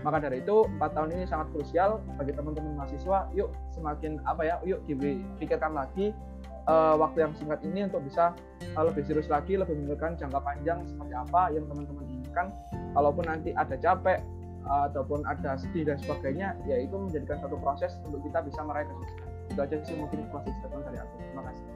Maka 0.00 0.16
dari 0.24 0.40
itu 0.40 0.56
empat 0.64 0.90
tahun 0.96 1.10
ini 1.12 1.24
sangat 1.28 1.46
krusial 1.52 2.00
bagi 2.16 2.32
teman-teman 2.32 2.72
mahasiswa. 2.80 3.28
Yuk 3.36 3.52
semakin 3.76 4.16
apa 4.24 4.42
ya, 4.48 4.56
yuk 4.64 4.80
dipikirkan 4.88 5.76
lagi 5.76 6.16
uh, 6.64 6.96
waktu 6.96 7.28
yang 7.28 7.32
singkat 7.36 7.60
ini 7.60 7.84
untuk 7.84 8.00
bisa 8.00 8.32
uh, 8.80 8.84
lebih 8.88 9.04
serius 9.04 9.28
lagi, 9.28 9.60
lebih 9.60 9.76
memikirkan 9.76 10.16
jangka 10.16 10.40
panjang 10.40 10.88
seperti 10.88 11.12
apa 11.12 11.52
yang 11.52 11.68
teman-teman 11.68 12.04
inginkan. 12.08 12.48
Kalaupun 12.96 13.28
nanti 13.28 13.52
ada 13.52 13.76
capek 13.76 14.24
ataupun 14.66 15.22
ada 15.30 15.54
sedih 15.54 15.86
dan 15.86 16.00
sebagainya, 16.02 16.58
ya 16.66 16.80
itu 16.82 16.98
menjadikan 16.98 17.38
satu 17.38 17.54
proses 17.60 17.94
untuk 18.02 18.18
kita 18.26 18.42
bisa 18.42 18.66
meraih 18.66 18.88
kesuksesan 18.90 19.25
itu 19.50 19.60
aja 19.60 19.76
sih 19.86 19.94
mungkin 19.96 20.26
closing 20.30 20.54
statement 20.60 20.84
dari 20.86 20.98
aku 21.00 21.14
terima 21.22 21.44
kasih 21.50 21.66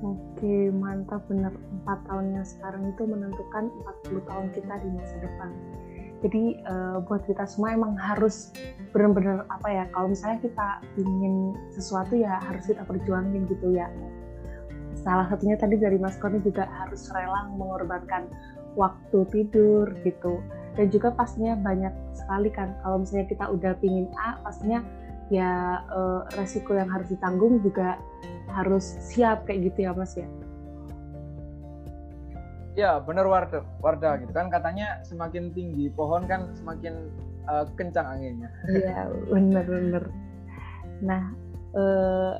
Oke, 0.00 0.72
mantap 0.72 1.20
benar. 1.28 1.52
Empat 1.52 2.00
tahunnya 2.08 2.40
sekarang 2.48 2.88
itu 2.88 3.04
menentukan 3.04 3.68
40 4.08 4.28
tahun 4.32 4.46
kita 4.56 4.74
di 4.80 4.88
masa 4.96 5.16
depan. 5.20 5.50
Jadi 6.24 6.42
uh, 6.68 7.04
buat 7.04 7.24
kita 7.28 7.44
semua 7.44 7.76
emang 7.76 7.96
harus 8.00 8.52
benar-benar 8.96 9.44
apa 9.52 9.68
ya, 9.68 9.84
kalau 9.92 10.12
misalnya 10.12 10.40
kita 10.40 10.68
ingin 10.96 11.56
sesuatu 11.72 12.16
ya 12.16 12.40
harus 12.48 12.64
kita 12.68 12.80
perjuangin 12.84 13.44
gitu 13.48 13.76
ya. 13.76 13.92
Salah 15.00 15.28
satunya 15.28 15.56
tadi 15.60 15.76
dari 15.76 16.00
Mas 16.00 16.16
Koni 16.16 16.40
juga 16.44 16.64
harus 16.64 17.08
rela 17.12 17.48
mengorbankan 17.56 18.28
waktu 18.80 19.18
tidur 19.32 19.92
gitu. 20.04 20.40
Dan 20.80 20.88
juga 20.88 21.12
pastinya 21.12 21.60
banyak 21.60 21.92
sekali 22.16 22.48
kan 22.48 22.72
kalau 22.80 23.04
misalnya 23.04 23.28
kita 23.28 23.44
udah 23.52 23.72
pingin 23.80 24.08
A, 24.16 24.40
pastinya 24.44 24.80
ya 25.30 25.80
uh, 25.86 26.26
resiko 26.34 26.74
yang 26.74 26.90
harus 26.90 27.06
ditanggung 27.08 27.62
juga 27.62 28.02
harus 28.50 28.82
siap 28.98 29.46
kayak 29.46 29.70
gitu 29.72 29.86
ya 29.86 29.94
mas 29.94 30.18
ya? 30.18 30.26
Ya 32.74 32.98
benar 32.98 33.30
Warda 33.30 33.62
Warda 33.78 34.18
gitu 34.18 34.34
kan. 34.34 34.50
Katanya 34.50 35.00
semakin 35.06 35.54
tinggi 35.54 35.86
pohon 35.94 36.26
kan 36.26 36.50
semakin 36.58 37.08
uh, 37.46 37.64
kencang 37.78 38.18
anginnya. 38.18 38.50
Iya 38.66 39.06
benar 39.30 39.64
benar. 39.70 40.04
Nah 41.02 41.22
uh, 41.78 42.34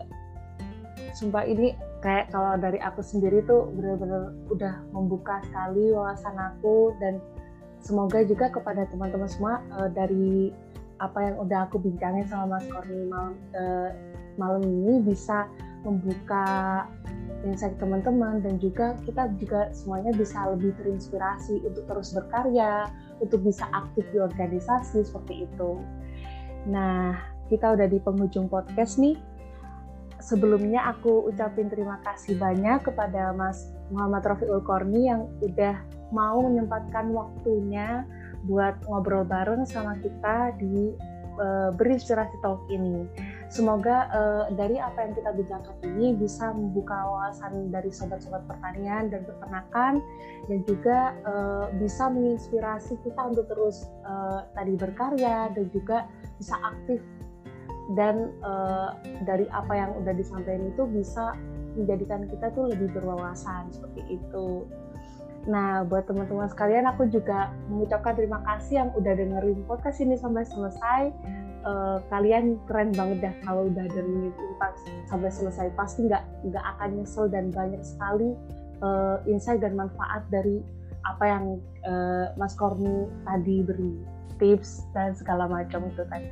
sumpah 1.15 1.47
ini 1.47 1.79
kayak 2.03 2.35
kalau 2.35 2.57
dari 2.59 2.83
aku 2.83 3.05
sendiri 3.05 3.45
tuh 3.47 3.71
benar-benar 3.77 4.35
udah 4.51 4.75
membuka 4.91 5.39
sekali 5.47 5.93
wawasan 5.95 6.35
aku 6.35 6.97
dan 6.99 7.23
semoga 7.81 8.25
juga 8.25 8.49
kepada 8.49 8.89
teman-teman 8.89 9.29
semua 9.29 9.61
uh, 9.77 9.89
dari 9.89 10.53
apa 11.01 11.19
yang 11.33 11.37
udah 11.41 11.67
aku 11.67 11.81
bincangin 11.81 12.29
sama 12.29 12.61
Mas 12.61 12.69
Korni 12.69 13.09
malam, 13.09 13.35
uh, 13.57 13.91
malam 14.37 14.63
ini 14.63 15.01
bisa 15.01 15.49
membuka 15.81 16.85
insight 17.41 17.73
teman-teman 17.81 18.45
dan 18.45 18.61
juga 18.61 18.93
kita 19.09 19.33
juga 19.41 19.73
semuanya 19.73 20.13
bisa 20.13 20.53
lebih 20.53 20.77
terinspirasi 20.77 21.65
untuk 21.65 21.89
terus 21.89 22.13
berkarya, 22.13 22.85
untuk 23.25 23.41
bisa 23.41 23.65
aktif 23.73 24.05
di 24.13 24.21
organisasi 24.21 25.09
seperti 25.09 25.49
itu. 25.49 25.81
Nah, 26.69 27.17
kita 27.49 27.73
udah 27.73 27.89
di 27.89 27.97
penghujung 27.97 28.53
podcast 28.53 29.01
nih. 29.01 29.17
Sebelumnya 30.21 30.85
aku 30.93 31.33
ucapin 31.33 31.73
terima 31.73 31.97
kasih 32.05 32.37
banyak 32.37 32.85
kepada 32.85 33.33
Mas 33.33 33.73
Muhammad 33.89 34.21
Rafiul 34.29 34.61
Korni 34.61 35.09
yang 35.09 35.33
udah 35.41 35.81
mau 36.13 36.45
menyempatkan 36.45 37.09
waktunya 37.17 38.05
buat 38.49 38.81
ngobrol 38.89 39.25
bareng 39.29 39.69
sama 39.69 39.97
kita 40.01 40.57
di 40.57 40.97
uh, 41.41 41.71
berinspirasi 41.75 42.37
talk 42.41 42.61
ini. 42.73 43.09
Semoga 43.51 44.07
uh, 44.15 44.45
dari 44.55 44.79
apa 44.79 45.11
yang 45.11 45.13
kita 45.19 45.31
bicarakan 45.35 45.77
ini 45.83 46.15
bisa 46.15 46.55
membuka 46.55 46.95
wawasan 46.95 47.73
dari 47.75 47.91
sobat-sobat 47.91 48.47
pertanian 48.47 49.11
dan 49.11 49.27
peternakan 49.27 49.99
dan 50.47 50.59
juga 50.65 50.99
uh, 51.27 51.67
bisa 51.75 52.07
menginspirasi 52.13 52.95
kita 53.03 53.21
untuk 53.27 53.51
terus 53.51 53.91
uh, 54.07 54.47
tadi 54.55 54.79
berkarya 54.79 55.51
dan 55.51 55.67
juga 55.75 56.07
bisa 56.39 56.55
aktif 56.63 57.03
dan 57.99 58.31
uh, 58.47 58.95
dari 59.27 59.51
apa 59.51 59.75
yang 59.75 59.91
udah 59.99 60.15
disampaikan 60.15 60.71
itu 60.71 60.87
bisa 60.87 61.35
menjadikan 61.75 62.27
kita 62.31 62.51
tuh 62.55 62.71
lebih 62.71 62.91
berwawasan 62.95 63.71
seperti 63.75 64.19
itu. 64.21 64.67
Nah, 65.49 65.89
buat 65.89 66.05
teman-teman 66.05 66.53
sekalian, 66.53 66.85
aku 66.85 67.09
juga 67.09 67.49
mengucapkan 67.73 68.13
terima 68.13 68.45
kasih 68.45 68.85
yang 68.85 68.91
udah 68.93 69.17
dengerin 69.17 69.65
podcast 69.65 70.05
ini 70.05 70.19
sampai 70.21 70.45
selesai 70.45 71.13
uh, 71.65 71.99
kalian 72.09 72.57
keren 72.69 72.93
banget 72.97 73.31
dah 73.31 73.35
kalau 73.45 73.69
udah 73.69 73.87
pas 74.57 74.77
sampai 75.09 75.31
selesai 75.33 75.73
pasti 75.77 76.09
nggak 76.09 76.25
nggak 76.49 76.65
akan 76.77 76.89
nyesel 77.01 77.27
dan 77.29 77.53
banyak 77.53 77.81
sekali 77.85 78.37
uh, 78.85 79.21
insight 79.29 79.61
dan 79.61 79.77
manfaat 79.77 80.25
dari 80.29 80.61
apa 81.09 81.25
yang 81.25 81.45
uh, 81.89 82.33
Mas 82.37 82.53
Korni 82.57 83.09
tadi 83.25 83.65
beri 83.65 83.95
tips 84.37 84.85
dan 84.93 85.17
segala 85.17 85.49
macam 85.49 85.89
itu 85.89 86.05
tadi. 86.09 86.29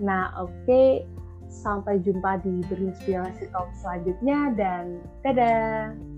Nah 0.00 0.32
oke 0.40 0.52
okay. 0.64 1.04
sampai 1.50 2.00
jumpa 2.00 2.40
di 2.40 2.64
berinspirasi 2.68 3.52
talk 3.52 3.68
selanjutnya 3.80 4.56
dan 4.56 5.04
dadah. 5.24 6.09